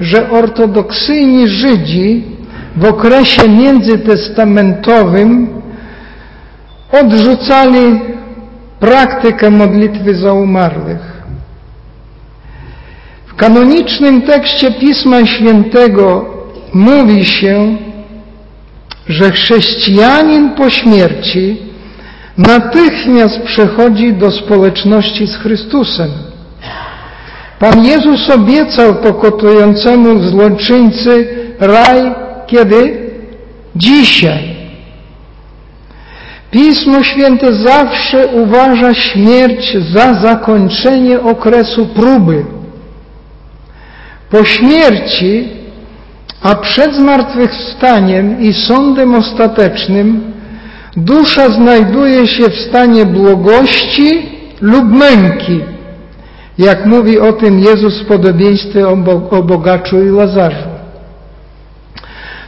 że 0.00 0.30
ortodoksyjni 0.30 1.48
Żydzi 1.48 2.24
w 2.76 2.84
okresie 2.84 3.48
międzytestamentowym 3.48 5.48
odrzucali 6.92 8.00
praktykę 8.80 9.50
modlitwy 9.50 10.14
za 10.14 10.32
umarłych. 10.32 11.13
W 13.34 13.36
kanonicznym 13.36 14.22
tekście 14.22 14.70
Pisma 14.70 15.26
Świętego 15.26 16.24
mówi 16.72 17.24
się, 17.24 17.76
że 19.08 19.30
chrześcijanin 19.30 20.50
po 20.50 20.70
śmierci 20.70 21.56
natychmiast 22.38 23.42
przechodzi 23.42 24.12
do 24.12 24.30
społeczności 24.30 25.26
z 25.26 25.36
Chrystusem. 25.36 26.10
Pan 27.58 27.84
Jezus 27.84 28.30
obiecał 28.30 28.94
pokotującemu 28.94 30.22
złoczyńcy 30.22 31.28
raj 31.60 32.14
kiedy? 32.46 33.10
Dzisiaj. 33.76 34.54
Pismo 36.50 37.02
Święte 37.02 37.54
zawsze 37.54 38.26
uważa 38.26 38.94
śmierć 38.94 39.76
za 39.92 40.14
zakończenie 40.14 41.20
okresu 41.20 41.86
próby. 41.86 42.53
Po 44.34 44.44
śmierci, 44.44 45.48
a 46.42 46.54
przed 46.54 46.94
zmartwychwstaniem 46.94 48.40
i 48.40 48.52
sądem 48.54 49.14
ostatecznym, 49.14 50.32
dusza 50.96 51.48
znajduje 51.48 52.26
się 52.26 52.50
w 52.50 52.60
stanie 52.68 53.06
błogości 53.06 54.28
lub 54.60 54.84
męki, 54.84 55.60
jak 56.58 56.86
mówi 56.86 57.18
o 57.18 57.32
tym 57.32 57.58
Jezus 57.58 58.02
w 58.02 58.06
podobieństwie 58.06 58.88
o 59.30 59.42
bogaczu 59.42 60.02
i 60.02 60.08
Lazarzu. 60.08 60.68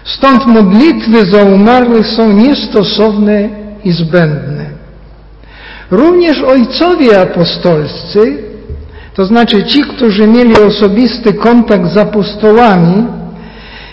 Stąd 0.05 0.47
modlitwy 0.47 1.27
za 1.31 1.43
umarłych 1.43 2.07
są 2.07 2.33
niestosowne 2.33 3.49
i 3.85 3.93
zbędne. 3.93 4.67
Również 5.91 6.43
ojcowie 6.43 7.21
apostolscy, 7.21 8.46
to 9.17 9.27
znaczy 9.27 9.65
ci, 9.65 9.83
którzy 9.83 10.27
mieli 10.27 10.57
osobisty 10.57 11.35
kontakt 11.35 11.93
z 11.93 11.97
apostołami 11.97 13.07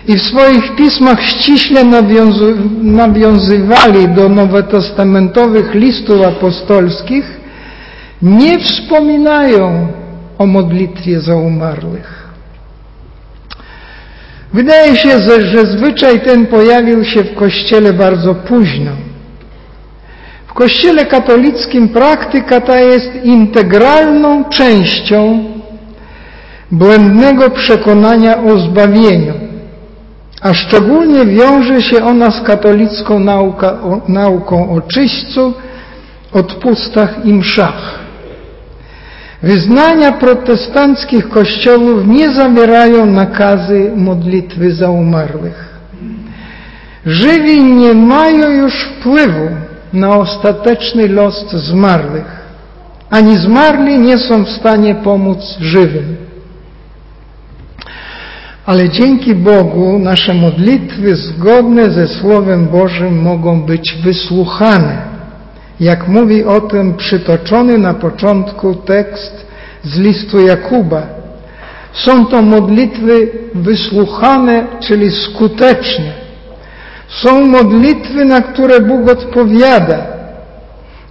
i 0.08 0.18
w 0.18 0.22
swoich 0.22 0.76
pismach 0.76 1.24
ściśle 1.24 1.84
nawiązywali 2.82 4.08
do 4.08 4.30
nowotestamentowych 4.30 5.74
listów 5.74 6.22
apostolskich, 6.22 7.26
nie 8.22 8.60
wspominają 8.60 9.88
o 10.38 10.46
modlitwie 10.46 11.22
za 11.22 11.36
umarłych. 11.36 12.24
Wydaje 14.54 14.96
się, 14.96 15.20
że 15.40 15.66
zwyczaj 15.66 16.22
ten 16.22 16.46
pojawił 16.46 17.06
się 17.06 17.24
w 17.24 17.36
Kościele 17.36 17.94
bardzo 17.94 18.36
późno. 18.36 18.92
W 20.54 20.56
Kościele 20.56 21.06
katolickim 21.06 21.90
praktyka 21.90 22.62
ta 22.62 22.80
jest 22.80 23.16
integralną 23.24 24.44
częścią 24.44 25.44
błędnego 26.72 27.50
przekonania 27.50 28.44
o 28.44 28.60
zbawieniu, 28.60 29.34
a 30.42 30.54
szczególnie 30.54 31.26
wiąże 31.26 31.82
się 31.82 32.04
ona 32.06 32.32
z 32.32 32.42
katolicką 32.42 33.20
nauka, 33.20 33.72
o, 33.72 34.02
nauką 34.08 34.70
o 34.70 34.82
czyśćcu, 34.82 35.54
odpustach 36.34 37.26
i 37.26 37.34
mszach. 37.34 38.00
Wyznania 39.44 40.12
protestanckich 40.12 41.30
kościołów 41.30 42.08
nie 42.08 42.32
zawierają 42.34 43.06
nakazy 43.06 43.92
modlitwy 43.96 44.76
za 44.76 44.90
umarłych. 44.90 45.80
Żywi 47.06 47.64
nie 47.64 47.94
mają 47.94 48.50
już 48.52 48.74
wpływu 48.84 49.50
na 49.94 50.18
ostateczny 50.18 51.08
los 51.08 51.52
zmarłych, 51.52 52.44
ani 53.10 53.38
zmarli 53.38 54.00
nie 54.00 54.18
są 54.18 54.44
w 54.44 54.50
stanie 54.50 54.96
pomóc 54.96 55.58
żywym. 55.60 56.16
Ale 58.66 58.90
dzięki 58.90 59.36
Bogu 59.36 60.00
nasze 60.00 60.34
modlitwy 60.34 61.16
zgodne 61.16 61.92
ze 61.92 62.08
Słowem 62.08 62.68
Bożym 62.68 63.22
mogą 63.22 63.62
być 63.62 63.96
wysłuchane 64.04 65.14
jak 65.80 66.08
mówi 66.08 66.44
o 66.44 66.62
tym 66.62 66.94
przytoczony 66.94 67.78
na 67.78 67.94
początku 67.94 68.76
tekst 68.76 69.46
z 69.84 70.00
listu 70.00 70.40
Jakuba. 70.40 71.04
Są 71.94 72.26
to 72.26 72.42
modlitwy 72.42 73.32
wysłuchane, 73.56 74.68
czyli 74.80 75.12
skutecznie. 75.12 76.23
Są 77.22 77.46
modlitwy, 77.46 78.26
na 78.26 78.42
które 78.42 78.80
Bóg 78.80 79.10
odpowiada. 79.10 79.98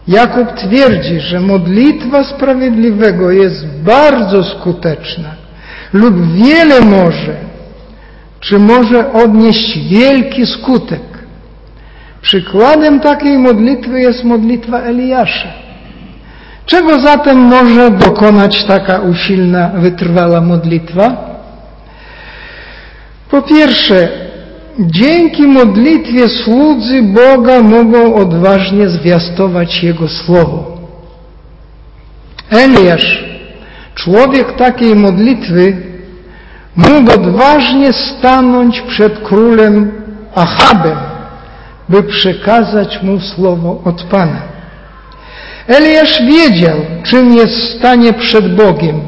Jakub 0.09 0.53
twierdzi, 0.53 1.21
że 1.21 1.41
modlitwa 1.41 2.25
sprawiedliwego 2.25 3.31
jest 3.31 3.67
bardzo 3.67 4.45
skuteczna 4.45 5.43
lub 5.93 6.33
wiele 6.33 6.81
może, 6.81 7.35
czy 8.41 8.59
może 8.59 9.13
odnieść 9.13 9.79
wielki 9.89 10.47
skutek. 10.47 11.03
Przykładem 12.23 13.01
takiej 13.01 13.39
modlitwy 13.39 14.01
jest 14.01 14.25
modlitwa 14.25 14.81
Eliasza. 14.81 15.49
Czego 16.67 17.01
zatem 17.01 17.39
może 17.39 17.91
dokonać 17.91 18.65
taka 18.65 19.01
usilna, 19.01 19.69
wytrwała 19.69 20.41
modlitwa? 20.41 21.17
Po 23.31 23.43
pierwsze, 23.43 24.09
dzięki 24.79 25.43
modlitwie 25.43 26.29
słudzy 26.29 27.03
Boga 27.03 27.63
mogą 27.63 28.15
odważnie 28.15 28.89
zwiastować 28.89 29.83
Jego 29.83 30.09
Słowo. 30.09 30.79
Eliasz, 32.51 33.25
człowiek 33.95 34.53
takiej 34.57 34.97
modlitwy, 34.97 35.77
mógł 36.77 37.13
odważnie 37.13 37.93
stanąć 37.93 38.81
przed 38.81 39.19
królem 39.19 39.93
Achabem 40.35 40.97
by 41.89 42.03
przekazać 42.03 43.03
mu 43.03 43.21
słowo 43.21 43.81
od 43.85 44.03
Pana. 44.03 44.43
Eliasz 45.67 46.23
wiedział, 46.23 46.77
czym 47.03 47.35
jest 47.35 47.79
stanie 47.79 48.13
przed 48.13 48.55
Bogiem 48.55 49.01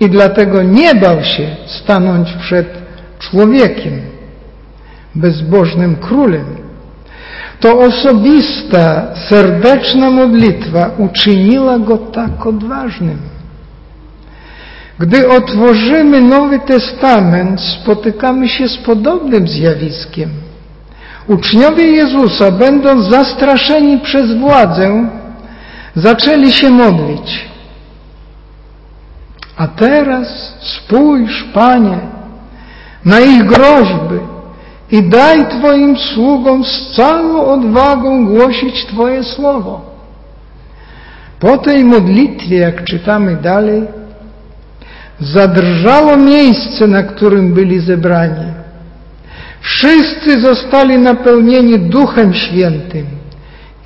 i 0.00 0.10
dlatego 0.10 0.62
nie 0.62 0.94
bał 0.94 1.24
się 1.24 1.56
stanąć 1.66 2.32
przed 2.32 2.66
człowiekiem, 3.18 4.09
bezbożnym 5.14 5.96
królem. 5.96 6.44
To 7.60 7.78
osobista, 7.78 9.14
serdeczna 9.28 10.10
modlitwa 10.10 10.90
uczyniła 10.98 11.78
go 11.78 11.98
tak 11.98 12.46
odważnym. 12.46 13.18
Gdy 14.98 15.28
otworzymy 15.28 16.20
Nowy 16.20 16.58
Testament, 16.58 17.60
spotykamy 17.60 18.48
się 18.48 18.68
z 18.68 18.76
podobnym 18.76 19.48
zjawiskiem– 19.48 20.30
Uczniowie 21.30 21.84
Jezusa, 21.84 22.50
będąc 22.50 23.10
zastraszeni 23.10 23.98
przez 23.98 24.34
władzę, 24.38 25.08
zaczęli 25.94 26.52
się 26.52 26.70
modlić. 26.70 27.48
A 29.56 29.68
teraz 29.68 30.54
spójrz, 30.60 31.44
Panie, 31.54 31.98
na 33.04 33.20
ich 33.20 33.44
groźby 33.44 34.20
i 34.92 35.02
daj 35.02 35.48
Twoim 35.48 35.98
sługom 35.98 36.64
z 36.64 36.96
całą 36.96 37.46
odwagą 37.46 38.26
głosić 38.26 38.86
Twoje 38.86 39.24
słowo. 39.24 39.80
Po 41.40 41.58
tej 41.58 41.84
modlitwie, 41.84 42.56
jak 42.56 42.84
czytamy 42.84 43.36
dalej, 43.36 43.82
zadrżało 45.20 46.16
miejsce, 46.16 46.86
na 46.86 47.02
którym 47.02 47.54
byli 47.54 47.80
zebrani. 47.80 48.52
Wszyscy 49.60 50.40
zostali 50.40 50.98
napełnieni 50.98 51.78
Duchem 51.78 52.34
Świętym 52.34 53.06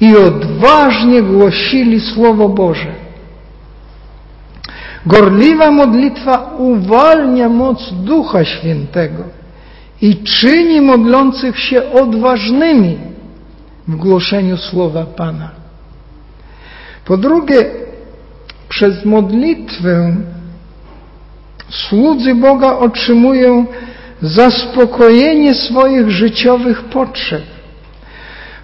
i 0.00 0.16
odważnie 0.16 1.22
głosili 1.22 2.00
Słowo 2.00 2.48
Boże. 2.48 2.92
Gorliwa 5.06 5.70
modlitwa 5.70 6.54
uwalnia 6.58 7.48
moc 7.48 7.92
Ducha 7.92 8.44
Świętego 8.44 9.43
i 10.02 10.16
czyni 10.16 10.80
modlących 10.80 11.58
się 11.58 11.92
odważnymi 11.92 12.98
w 13.88 13.96
głoszeniu 13.96 14.56
Słowa 14.56 15.04
Pana. 15.04 15.50
Po 17.04 17.16
drugie, 17.16 17.64
przez 18.68 19.04
modlitwę 19.04 20.16
słudzy 21.68 22.34
Boga 22.34 22.72
otrzymują 22.72 23.66
zaspokojenie 24.22 25.54
swoich 25.54 26.10
życiowych 26.10 26.84
potrzeb. 26.84 27.42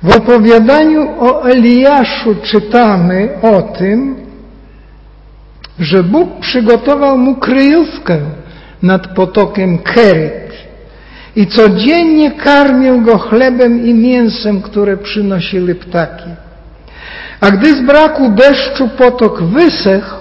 W 0.02 0.16
opowiadaniu 0.16 1.08
o 1.18 1.44
Eliaszu 1.44 2.34
czytamy 2.42 3.28
o 3.42 3.62
tym, 3.62 4.16
że 5.78 6.02
Bóg 6.02 6.40
przygotował 6.40 7.18
mu 7.18 7.36
kryjówkę 7.36 8.18
nad 8.82 9.14
potokiem 9.14 9.78
Keryt 9.78 10.49
i 11.36 11.46
codziennie 11.46 12.30
karmił 12.30 13.00
go 13.00 13.18
chlebem 13.18 13.86
i 13.86 13.94
mięsem, 13.94 14.62
które 14.62 14.96
przynosiły 14.96 15.74
ptaki. 15.74 16.30
A 17.40 17.50
gdy 17.50 17.76
z 17.76 17.86
braku 17.86 18.30
deszczu 18.30 18.88
potok 18.88 19.42
wysechł, 19.42 20.16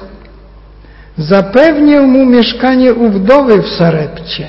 zapewnił 1.17 2.07
mu 2.07 2.25
mieszkanie 2.25 2.93
u 2.93 3.09
wdowy 3.09 3.61
w 3.61 3.67
Sarepcie. 3.67 4.47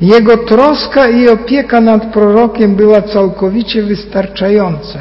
Jego 0.00 0.36
troska 0.36 1.08
i 1.08 1.28
opieka 1.28 1.80
nad 1.80 2.12
prorokiem 2.12 2.76
była 2.76 3.02
całkowicie 3.02 3.82
wystarczająca. 3.82 4.98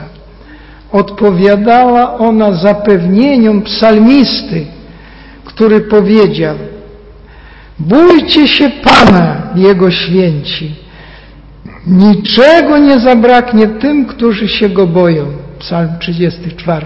Odpowiadała 0.92 2.18
ona 2.18 2.54
zapewnieniom 2.54 3.62
psalmisty, 3.62 4.66
który 5.46 5.82
powiedział 5.82 6.56
Bójcie 7.80 8.48
się 8.48 8.70
Pana, 8.70 9.42
Jego 9.56 9.92
święci. 9.92 10.76
Niczego 11.88 12.78
nie 12.78 13.00
zabraknie 13.00 13.68
tym, 13.68 14.06
którzy 14.06 14.48
się 14.48 14.70
Go 14.70 14.88
boją. 14.88 15.26
Psalm 15.60 15.90
34. 16.00 16.86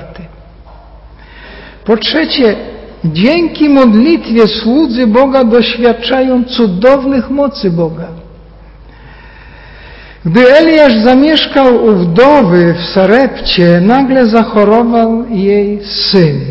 Po 1.86 1.98
trzecie, 1.98 2.56
Dzięki 3.06 3.70
modlitwie 3.70 4.48
słudzy 4.48 5.08
Boga 5.08 5.44
doświadczają 5.44 6.44
cudownych 6.44 7.30
mocy 7.30 7.72
Boga. 7.72 8.08
Gdy 10.26 10.52
Eliasz 10.52 11.04
zamieszkał 11.04 11.86
u 11.86 11.92
wdowy 11.92 12.74
w 12.74 12.86
Sarepcie, 12.86 13.82
nagle 13.82 14.26
zachorował 14.26 15.26
jej 15.30 15.80
syn. 15.84 16.42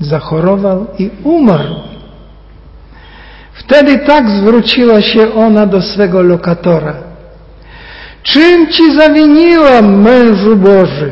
zachorował 0.00 0.86
i 0.98 1.10
umarł. 1.24 1.74
Wtedy 3.52 3.98
tak 3.98 4.30
zwróciła 4.30 5.00
się 5.00 5.34
ona 5.34 5.66
do 5.66 5.82
swego 5.82 6.22
lokatora. 6.22 6.94
Czym 8.22 8.66
ci 8.66 8.94
zawiniłam, 8.94 10.02
mężu 10.02 10.56
Boży? 10.56 11.10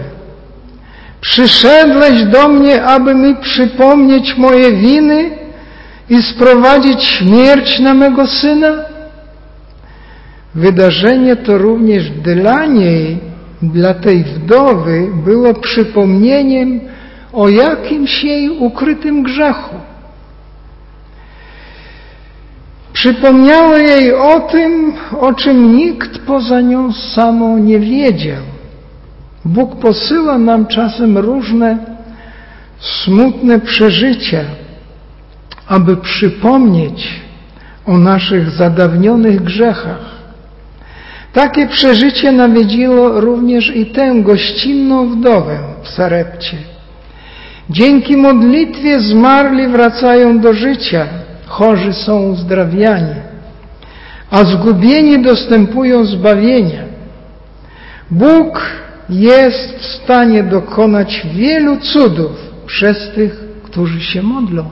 Przyszedłeś 1.20 2.24
do 2.24 2.48
mnie, 2.48 2.83
aby 2.83 3.14
mi 3.14 3.37
przypomnieć 3.37 4.37
moje 4.37 4.72
winy 4.72 5.31
i 6.11 6.22
sprowadzić 6.22 7.05
śmierć 7.05 7.79
na 7.79 7.94
mego 7.94 8.26
syna? 8.26 8.85
Wydarzenie 10.55 11.37
to 11.37 11.59
również 11.59 12.11
dla 12.11 12.66
niej, 12.66 13.18
dla 13.62 13.94
tej 13.94 14.24
wdowy, 14.24 15.09
było 15.24 15.55
przypomnieniem 15.55 16.81
o 17.33 17.48
jakimś 17.48 18.24
jej 18.24 18.50
ukrytym 18.50 19.22
grzechu. 19.22 19.89
Przypomniało 22.92 23.76
jej 23.76 24.14
o 24.14 24.40
tym, 24.40 24.92
o 25.20 25.33
czym 25.33 25.76
nikt 25.76 26.18
poza 26.18 26.61
nią 26.61 26.92
samą 26.92 27.59
nie 27.59 27.79
wiedział. 27.79 28.42
Bóg 29.44 29.76
posyła 29.76 30.38
nam 30.38 30.66
czasem 30.66 31.18
różne 31.18 31.79
smutne 32.81 33.61
przeżycia, 33.61 34.40
aby 35.68 35.96
przypomnieć 35.96 37.20
o 37.87 37.98
naszych 37.98 38.50
zadawnionych 38.50 39.42
grzechach. 39.42 40.20
Takie 41.33 41.66
przeżycie 41.66 42.33
nawiedziło 42.33 43.20
również 43.20 43.76
i 43.76 43.87
tę 43.87 44.14
gościnną 44.22 45.09
wdowę 45.09 45.59
w 45.83 45.88
Sarepcie. 45.88 46.57
Dzięki 47.70 48.16
modlitwie 48.16 49.00
zmarli 49.00 49.68
wracają 49.68 50.38
do 50.38 50.53
życia, 50.53 51.07
chorzy 51.51 51.93
są 51.93 52.23
uzdrawiani, 52.23 53.15
a 54.31 54.45
zgubieni 54.45 55.23
dostępują 55.23 56.05
zbawienia. 56.05 56.83
Bóg 58.11 58.61
jest 59.09 59.79
w 59.79 59.85
stanie 59.85 60.43
dokonać 60.43 61.27
wielu 61.35 61.77
cudów 61.77 62.31
przez 62.67 63.11
tych, 63.15 63.41
którzy 63.63 64.01
się 64.01 64.23
modlą. 64.23 64.65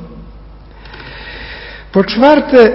Po 1.92 2.04
czwarte, 2.04 2.72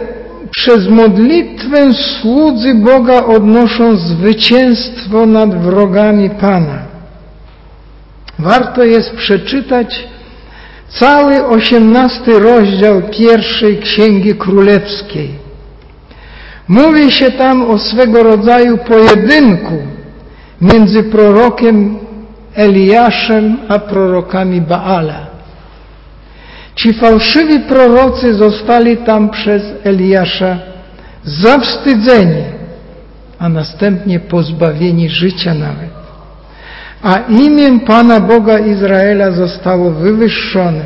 przez 0.52 0.88
modlitwę 0.88 1.94
słudzy 1.94 2.76
Boga 2.76 3.26
odnoszą 3.26 3.96
zwycięstwo 3.96 5.26
nad 5.26 5.62
wrogami 5.62 6.30
Pana. 6.30 6.80
Warto 8.40 8.84
jest 8.84 9.16
przeczytać 9.16 10.08
cały 11.00 11.46
osiemnasty 11.46 12.40
rozdział 12.40 13.02
pierwszej 13.02 13.78
Księgi 13.78 14.36
Królewskiej. 14.36 15.30
Mówi 16.68 17.12
się 17.12 17.32
tam 17.32 17.72
o 17.72 17.78
swego 17.80 18.24
rodzaju 18.24 18.78
pojedynku 18.78 19.78
między 20.62 21.04
prorokiem 21.04 21.98
Eliaszem 22.56 23.58
a 23.68 23.80
prorokami 23.80 24.62
Baala. 24.62 25.28
Ci 26.76 26.94
fałszywi 26.94 27.60
prorocy 27.60 28.34
zostali 28.34 28.98
tam 28.98 29.30
przez 29.30 29.64
Eliasza 29.84 30.58
zawstydzeni, 31.24 32.44
a 33.40 33.50
następnie 33.50 34.20
pozbawieni 34.20 35.10
życia 35.10 35.54
nawet. 35.54 35.93
A 37.04 37.18
imię 37.18 37.80
Pana 37.80 38.20
Boga 38.20 38.60
Izraela 38.60 39.32
zostało 39.32 39.92
wywyższone. 39.92 40.84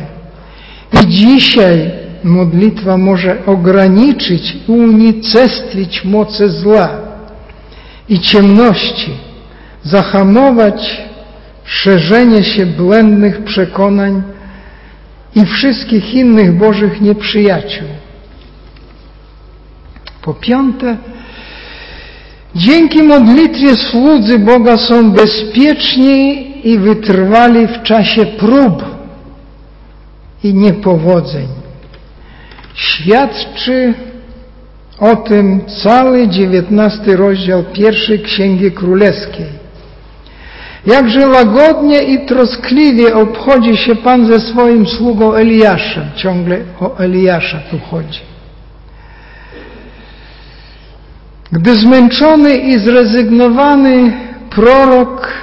I 1.03 1.07
dzisiaj 1.07 1.91
modlitwa 2.23 2.97
może 2.97 3.45
ograniczyć 3.45 4.57
unicestwić 4.67 6.05
moce 6.05 6.49
zła 6.49 6.89
i 8.09 8.19
ciemności, 8.19 9.11
zahamować 9.83 11.01
szerzenie 11.63 12.43
się 12.43 12.65
błędnych 12.65 13.43
przekonań 13.43 14.23
i 15.35 15.45
wszystkich 15.45 16.13
innych 16.13 16.57
Bożych 16.57 17.01
nieprzyjaciół. 17.01 17.87
Po 20.21 20.33
piąte, 20.33 20.97
dzięki 22.57 23.03
modlitwie 23.03 23.75
słudzy 23.75 24.39
Boga 24.39 24.77
są 24.77 25.11
bezpieczni 25.11 26.47
i 26.63 26.77
wytrwali 26.77 27.67
w 27.67 27.83
czasie 27.83 28.25
prób 28.25 28.83
i 30.43 30.53
niepowodzeń. 30.53 31.47
Świadczy 32.73 33.93
o 34.99 35.15
tym 35.15 35.61
cały 35.83 36.27
dziewiętnasty 36.27 37.17
rozdział 37.17 37.63
pierwszej 37.63 38.19
Księgi 38.19 38.71
Królewskiej. 38.71 39.45
Jakże 40.85 41.27
łagodnie 41.27 42.03
i 42.03 42.25
troskliwie 42.25 43.15
obchodzi 43.15 43.77
się 43.77 43.95
Pan 43.95 44.25
ze 44.25 44.39
swoim 44.39 44.87
sługą 44.87 45.33
Eliaszem. 45.33 46.03
Ciągle 46.15 46.57
o 46.79 46.97
Eliasza 46.97 47.59
tu 47.71 47.79
chodzi. 47.79 48.36
Gdy 51.51 51.75
zmęczony 51.75 52.55
i 52.55 52.79
zrezygnowany 52.79 54.13
prorok 54.49 55.33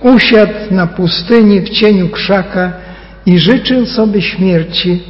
usiadł 0.00 0.52
na 0.70 0.86
pustyni 0.86 1.60
w 1.60 1.68
cieniu 1.68 2.08
krzaka 2.08 2.72
i 3.26 3.38
życzył 3.38 3.86
sobie 3.86 4.22
śmierci, 4.22 5.02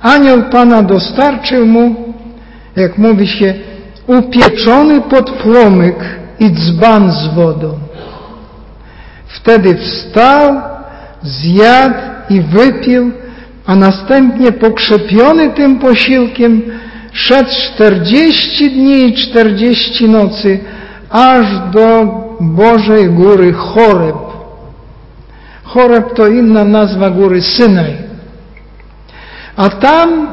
anioł 0.00 0.42
Pana 0.42 0.82
dostarczył 0.82 1.66
mu, 1.66 2.14
jak 2.76 2.98
mówi 2.98 3.26
się, 3.26 3.54
upieczony 4.06 5.00
pod 5.00 5.30
plomyk 5.30 5.96
i 6.40 6.50
dzban 6.50 7.12
z 7.12 7.34
wodą. 7.34 7.78
Wtedy 9.26 9.76
wstał, 9.76 10.60
zjadł 11.22 11.98
i 12.30 12.40
wypił, 12.40 13.10
a 13.66 13.76
następnie 13.76 14.52
pokrzepiony 14.52 15.50
tym 15.50 15.78
posiłkiem 15.78 16.62
szedł 17.14 17.50
czterdzieści 17.50 18.70
dni 18.70 19.08
i 19.08 19.14
czterdzieści 19.14 20.08
nocy 20.08 20.60
aż 21.10 21.46
do 21.72 22.06
Bożej 22.40 23.08
Góry 23.08 23.52
Choreb. 23.52 24.16
Choreb 25.62 26.14
to 26.14 26.26
inna 26.26 26.64
nazwa 26.64 27.10
góry 27.10 27.42
Synaj. 27.42 27.96
A 29.56 29.68
tam 29.68 30.28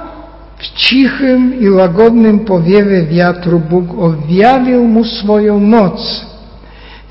w 0.58 0.68
cichym 0.68 1.60
i 1.60 1.70
łagodnym 1.70 2.40
powiewie 2.40 3.04
wiatru 3.04 3.60
Bóg 3.60 3.86
objawił 4.00 4.88
mu 4.88 5.04
swoją 5.04 5.60
moc 5.60 6.26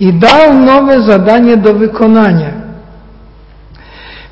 i 0.00 0.12
dał 0.12 0.54
nowe 0.54 1.02
zadanie 1.02 1.56
do 1.56 1.74
wykonania. 1.74 2.50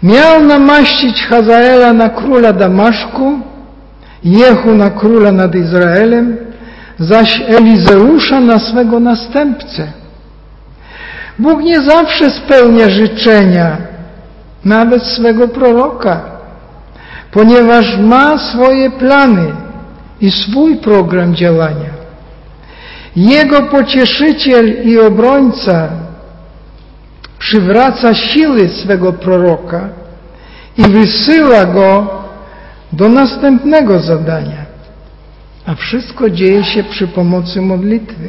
Miał 0.02 0.42
namaścić 0.42 1.22
Hazaela 1.22 1.92
na 1.92 2.08
króla 2.08 2.52
Damaszku, 2.52 3.40
Jehu 4.24 4.74
na 4.74 4.90
króla 4.90 5.32
nad 5.32 5.54
Izraelem, 5.54 6.36
zaś 6.98 7.42
Elizeusza 7.48 8.40
na 8.40 8.58
swego 8.58 9.00
następcę. 9.00 9.92
Bóg 11.38 11.62
nie 11.62 11.80
zawsze 11.80 12.30
spełnia 12.30 12.90
życzenia, 12.90 13.76
nawet 14.64 15.02
swego 15.02 15.48
proroka 15.48 16.38
ponieważ 17.30 17.98
ma 17.98 18.38
swoje 18.38 18.90
plany 18.90 19.52
i 20.20 20.30
swój 20.30 20.76
program 20.76 21.34
działania. 21.34 21.90
Jego 23.16 23.62
pocieszyciel 23.62 24.82
i 24.84 24.98
obrońca 24.98 25.88
przywraca 27.38 28.14
siły 28.14 28.68
swego 28.68 29.12
proroka 29.12 29.88
i 30.78 30.82
wysyła 30.82 31.64
go 31.64 32.06
do 32.92 33.08
następnego 33.08 33.98
zadania. 33.98 34.66
A 35.66 35.74
wszystko 35.74 36.30
dzieje 36.30 36.64
się 36.64 36.82
przy 36.82 37.08
pomocy 37.08 37.60
modlitwy. 37.60 38.28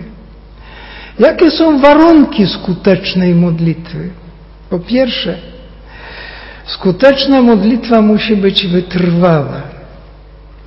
Jakie 1.19 1.51
są 1.51 1.79
warunki 1.79 2.47
skutecznej 2.47 3.35
modlitwy? 3.35 4.09
Po 4.69 4.79
pierwsze, 4.79 5.37
Skuteczna 6.69 7.41
modlitwa 7.41 8.01
musi 8.01 8.35
być 8.35 8.67
wytrwała. 8.67 9.61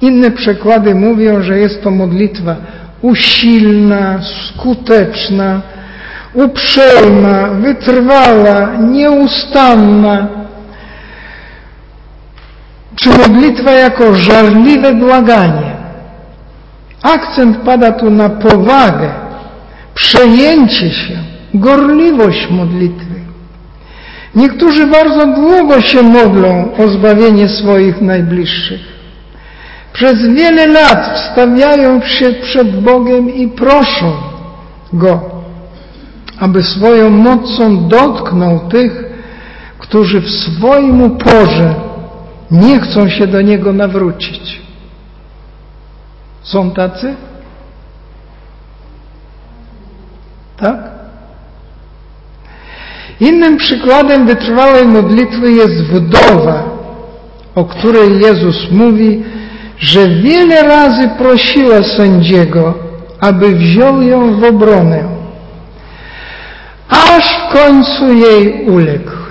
Inne 0.00 0.30
przekłady 0.30 0.94
mówią, 0.94 1.42
że 1.42 1.58
jest 1.58 1.82
to 1.82 1.90
modlitwa 1.90 2.56
usilna, 3.02 4.20
skuteczna, 4.22 5.62
uprzejma, 6.34 7.48
wytrwała, 7.48 8.76
nieustanna. 8.76 10.28
Czy 12.96 13.08
modlitwa 13.10 13.70
jako 13.70 14.14
żarliwe 14.14 14.94
błaganie. 14.94 15.72
Akcent 17.02 17.56
pada 17.56 17.92
tu 17.92 18.10
na 18.10 18.28
powagę, 18.28 19.10
przejęcie 19.94 20.90
się, 20.90 21.18
gorliwość 21.54 22.50
modlitwy. 22.50 23.14
Niektórzy 24.34 24.86
bardzo 24.86 25.26
długo 25.26 25.80
się 25.80 26.02
modlą 26.02 26.68
o 26.78 26.88
zbawienie 26.88 27.48
swoich 27.48 28.00
najbliższych. 28.00 28.80
Przez 29.92 30.26
wiele 30.26 30.66
lat 30.66 31.18
wstawiają 31.18 32.00
się 32.00 32.32
przed 32.32 32.80
Bogiem 32.80 33.34
i 33.34 33.48
proszą 33.48 34.12
Go, 34.92 35.20
aby 36.40 36.62
swoją 36.62 37.10
mocą 37.10 37.88
dotknął 37.88 38.58
tych, 38.68 39.04
którzy 39.78 40.20
w 40.20 40.30
swoim 40.30 41.02
uporze 41.02 41.74
nie 42.52 42.80
chcą 42.80 43.08
się 43.08 43.26
do 43.26 43.42
Niego 43.42 43.72
nawrócić. 43.72 44.60
Są 46.42 46.70
tacy? 46.70 47.14
Tak? 50.56 50.76
Innym 53.20 53.56
przykładem 53.56 54.26
wytrwałej 54.26 54.86
modlitwy 54.86 55.52
jest 55.52 55.82
wdowa, 55.82 56.64
o 57.54 57.64
której 57.64 58.20
Jezus 58.20 58.70
mówi, 58.70 59.24
że 59.78 60.08
wiele 60.08 60.62
razy 60.62 61.10
prosiła 61.18 61.82
sędziego, 61.82 62.74
aby 63.20 63.54
wziął 63.54 64.02
ją 64.02 64.40
w 64.40 64.44
obronę, 64.44 65.04
aż 66.88 67.24
w 67.24 67.52
końcu 67.52 68.14
jej 68.14 68.64
uległ. 68.64 69.21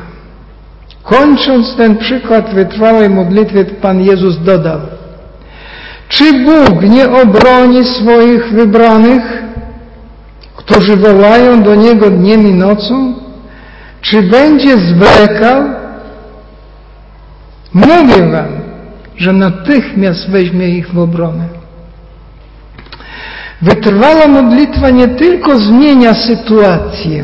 Kończąc 1.03 1.75
ten 1.75 1.97
przykład 1.97 2.53
wytrwałej 2.53 3.09
modlitwy, 3.09 3.65
Pan 3.65 4.01
Jezus 4.01 4.43
dodał, 4.43 4.79
czy 6.07 6.33
Bóg 6.33 6.83
nie 6.83 7.09
obroni 7.11 7.85
swoich 7.85 8.53
wybranych, 8.53 9.43
którzy 10.55 10.95
wołają 10.95 11.63
do 11.63 11.75
Niego 11.75 12.09
dniem 12.09 12.47
i 12.47 12.53
nocą? 12.53 13.13
Czy 14.01 14.21
będzie 14.21 14.77
zwlekał? 14.77 15.63
Mówię 17.73 18.31
Wam, 18.31 18.61
że 19.17 19.33
natychmiast 19.33 20.29
weźmie 20.29 20.69
ich 20.69 20.93
w 20.93 20.99
obronę. 20.99 21.45
Wytrwała 23.61 24.27
modlitwa 24.27 24.89
nie 24.89 25.07
tylko 25.07 25.57
zmienia 25.57 26.13
sytuację, 26.13 27.23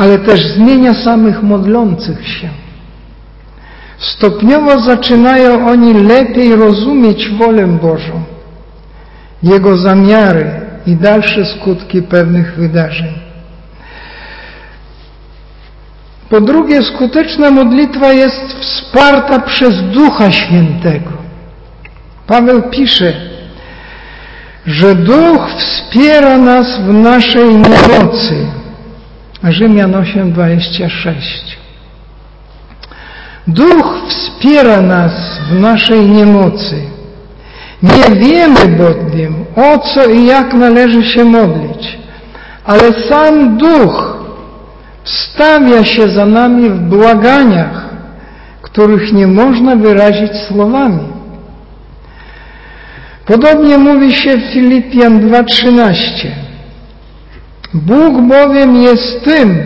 ale 0.00 0.18
też 0.18 0.46
zmienia 0.46 0.94
samych 0.94 1.42
modlących 1.42 2.28
się. 2.28 2.48
Stopniowo 3.98 4.80
zaczynają 4.80 5.66
oni 5.68 5.94
lepiej 5.94 6.56
rozumieć 6.56 7.28
wolę 7.28 7.66
Bożą, 7.66 8.22
Jego 9.42 9.76
zamiary 9.76 10.50
i 10.86 10.96
dalsze 10.96 11.44
skutki 11.44 12.02
pewnych 12.02 12.54
wydarzeń. 12.54 13.12
Po 16.30 16.40
drugie, 16.40 16.82
skuteczna 16.82 17.50
modlitwa 17.50 18.12
jest 18.12 18.54
wsparta 18.60 19.38
przez 19.38 19.82
Ducha 19.82 20.30
Świętego. 20.30 21.10
Paweł 22.26 22.62
pisze, 22.62 23.12
że 24.66 24.94
Duch 24.94 25.50
wspiera 25.58 26.38
nas 26.38 26.80
w 26.80 26.92
naszej 26.92 27.48
niemocy. 27.54 28.59
Rzymian 29.44 29.92
8:26. 29.92 31.56
Duch 33.46 34.02
wspiera 34.08 34.80
nas 34.80 35.12
w 35.50 35.60
naszej 35.60 36.06
niemocy. 36.06 36.82
Nie 37.82 38.16
wiemy 38.16 38.68
bowiem, 38.68 39.34
o 39.56 39.78
co 39.78 40.10
i 40.10 40.26
jak 40.26 40.54
należy 40.54 41.04
się 41.04 41.24
modlić, 41.24 41.98
ale 42.64 42.92
sam 43.08 43.58
Duch 43.58 44.16
wstawia 45.04 45.84
się 45.84 46.08
za 46.08 46.26
nami 46.26 46.70
w 46.70 46.80
błaganiach, 46.80 47.88
których 48.62 49.12
nie 49.12 49.26
można 49.26 49.76
wyrazić 49.76 50.30
słowami. 50.48 51.08
Podobnie 53.26 53.78
mówi 53.78 54.14
się 54.14 54.36
w 54.36 54.52
Filipian 54.52 55.20
2:13. 55.20 56.28
Bóg 57.74 58.20
bowiem 58.20 58.76
jest 58.76 59.24
tym, 59.24 59.58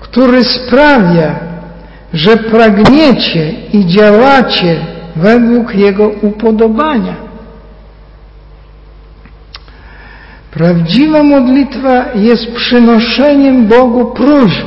który 0.00 0.44
sprawia, 0.44 1.34
że 2.14 2.36
pragniecie 2.36 3.52
i 3.72 3.86
działacie 3.86 4.76
według 5.16 5.74
Jego 5.74 6.08
upodobania. 6.08 7.14
Prawdziwa 10.50 11.22
modlitwa 11.22 12.04
jest 12.14 12.52
przynoszeniem 12.52 13.66
Bogu 13.66 14.04
próśb, 14.04 14.66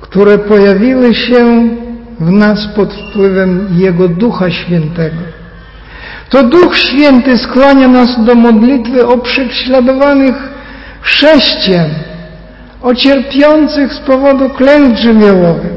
które 0.00 0.38
pojawiły 0.38 1.14
się 1.14 1.68
w 2.20 2.30
nas 2.30 2.68
pod 2.76 2.94
wpływem 2.94 3.68
Jego 3.76 4.08
Ducha 4.08 4.50
Świętego. 4.50 5.16
To 6.28 6.42
Duch 6.42 6.76
Święty 6.76 7.38
skłania 7.38 7.88
nas 7.88 8.24
do 8.24 8.34
modlitwy 8.34 9.06
o 9.06 9.18
prześladowanych 9.18 10.34
chrześcijan, 11.02 11.90
o 12.82 12.94
cierpiących 12.94 13.92
z 13.92 13.98
powodu 13.98 14.50
klęsk 14.50 15.02
żywiołowych. 15.02 15.72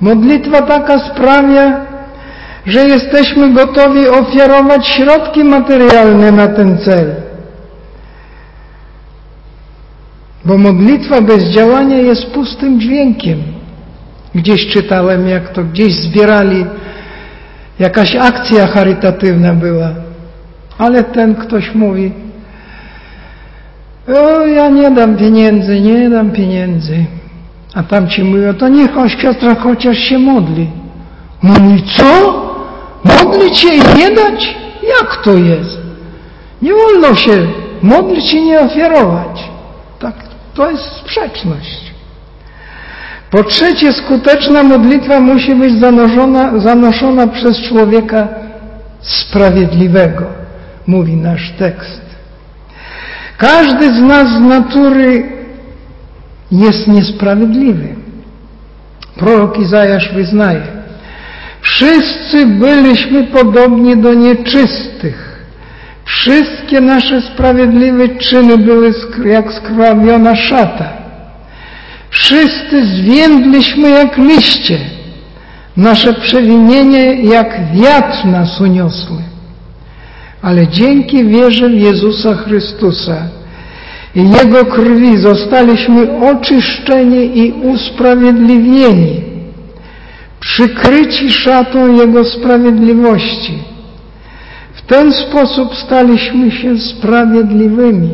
Modlitwa 0.00 0.62
taka 0.62 0.98
sprawia, 0.98 1.86
że 2.66 2.80
jesteśmy 2.80 3.52
gotowi 3.52 4.08
ofiarować 4.08 4.86
środki 4.86 5.44
materialne 5.44 6.32
na 6.32 6.48
ten 6.48 6.78
cel. 6.78 7.14
Bo 10.44 10.58
modlitwa 10.58 11.20
bez 11.20 11.44
działania 11.44 11.96
jest 11.96 12.26
pustym 12.26 12.80
dźwiękiem. 12.80 13.42
Gdzieś 14.34 14.66
czytałem, 14.66 15.28
jak 15.28 15.48
to 15.48 15.64
gdzieś 15.64 15.94
zbierali, 15.94 16.66
jakaś 17.78 18.16
akcja 18.16 18.66
charytatywna 18.66 19.54
była. 19.54 19.88
Ale 20.78 21.04
ten 21.04 21.34
ktoś 21.34 21.74
mówi, 21.74 22.12
o 24.08 24.46
ja 24.46 24.68
nie 24.68 24.90
dam 24.90 25.16
pieniędzy, 25.16 25.80
nie 25.80 26.10
dam 26.10 26.30
pieniędzy. 26.30 27.04
A 27.74 27.82
tam 27.82 28.08
ci 28.08 28.24
mówią, 28.24 28.54
to 28.54 28.68
niech 28.68 28.90
siostra 29.22 29.54
chociaż 29.54 29.98
się 29.98 30.18
modli. 30.18 30.70
Mówi, 31.42 31.82
co? 31.96 32.42
Modlić 33.04 33.58
się 33.58 33.68
i 33.68 33.98
nie 33.98 34.10
dać? 34.10 34.56
Jak 35.00 35.22
to 35.24 35.34
jest? 35.34 35.78
Nie 36.62 36.72
wolno 36.72 37.14
się 37.14 37.46
modlić 37.82 38.34
i 38.34 38.42
nie 38.42 38.60
ofiarować. 38.60 39.50
Tak, 39.98 40.14
to 40.54 40.70
jest 40.70 40.84
sprzeczność. 40.84 41.92
Po 43.30 43.44
trzecie, 43.44 43.92
skuteczna 43.92 44.62
modlitwa 44.62 45.20
musi 45.20 45.54
być 45.54 45.80
zanoszona, 45.80 46.58
zanoszona 46.58 47.26
przez 47.26 47.60
człowieka 47.68 48.28
sprawiedliwego, 49.00 50.24
mówi 50.86 51.16
nasz 51.16 51.52
tekst. 51.58 52.02
Każdy 53.42 53.94
z 53.94 54.00
nas 54.00 54.28
z 54.28 54.40
natury 54.40 55.32
jest 56.52 56.88
niesprawiedliwy. 56.88 57.88
Prorok 59.16 59.58
Izajasz 59.58 60.12
wyznaje, 60.14 60.62
Wszyscy 61.60 62.46
byliśmy 62.46 63.24
podobni 63.24 63.96
do 63.96 64.14
nieczystych. 64.14 65.44
Wszystkie 66.04 66.80
nasze 66.80 67.22
sprawiedliwe 67.22 68.08
czyny 68.08 68.58
były 68.58 68.94
jak 69.24 69.52
skrawiona 69.52 70.36
szata. 70.36 70.92
Wszyscy 72.10 72.86
zwiędliśmy 72.86 73.90
jak 73.90 74.16
liście. 74.16 74.78
Nasze 75.76 76.14
przewinienie 76.14 77.22
jak 77.22 77.60
wiatr 77.74 78.24
nas 78.24 78.60
uniosły. 78.60 79.22
Ale 80.42 80.68
dzięki 80.68 81.24
wierze 81.24 81.68
w 81.68 81.80
Jezusa 81.80 82.34
Chrystusa 82.34 83.16
Jego 84.14 84.64
krwi 84.64 85.18
zostaliśmy 85.18 86.08
oczyszczeni 86.30 87.38
i 87.38 87.52
usprawiedliwieni 87.52 89.22
przykryci 90.40 91.30
szatą 91.30 91.96
Jego 91.96 92.24
sprawiedliwości. 92.24 93.58
W 94.74 94.82
ten 94.82 95.12
sposób 95.12 95.74
staliśmy 95.74 96.50
się 96.50 96.78
sprawiedliwymi. 96.78 98.08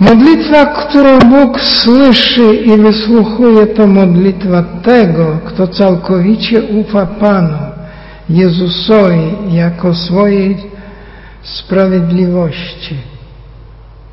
Modlitwa, 0.00 0.66
którą 0.66 1.18
Bóg 1.18 1.60
słyszy 1.60 2.54
i 2.54 2.76
wysłuchuje, 2.76 3.66
to 3.66 3.86
modlitwa 3.86 4.62
tego, 4.82 5.38
kto 5.44 5.68
całkowicie 5.68 6.62
ufa 6.62 7.06
Panu, 7.06 7.58
Jezusowi, 8.30 9.32
jako 9.52 9.94
swojej 9.94 10.56
sprawiedliwości. 11.44 12.96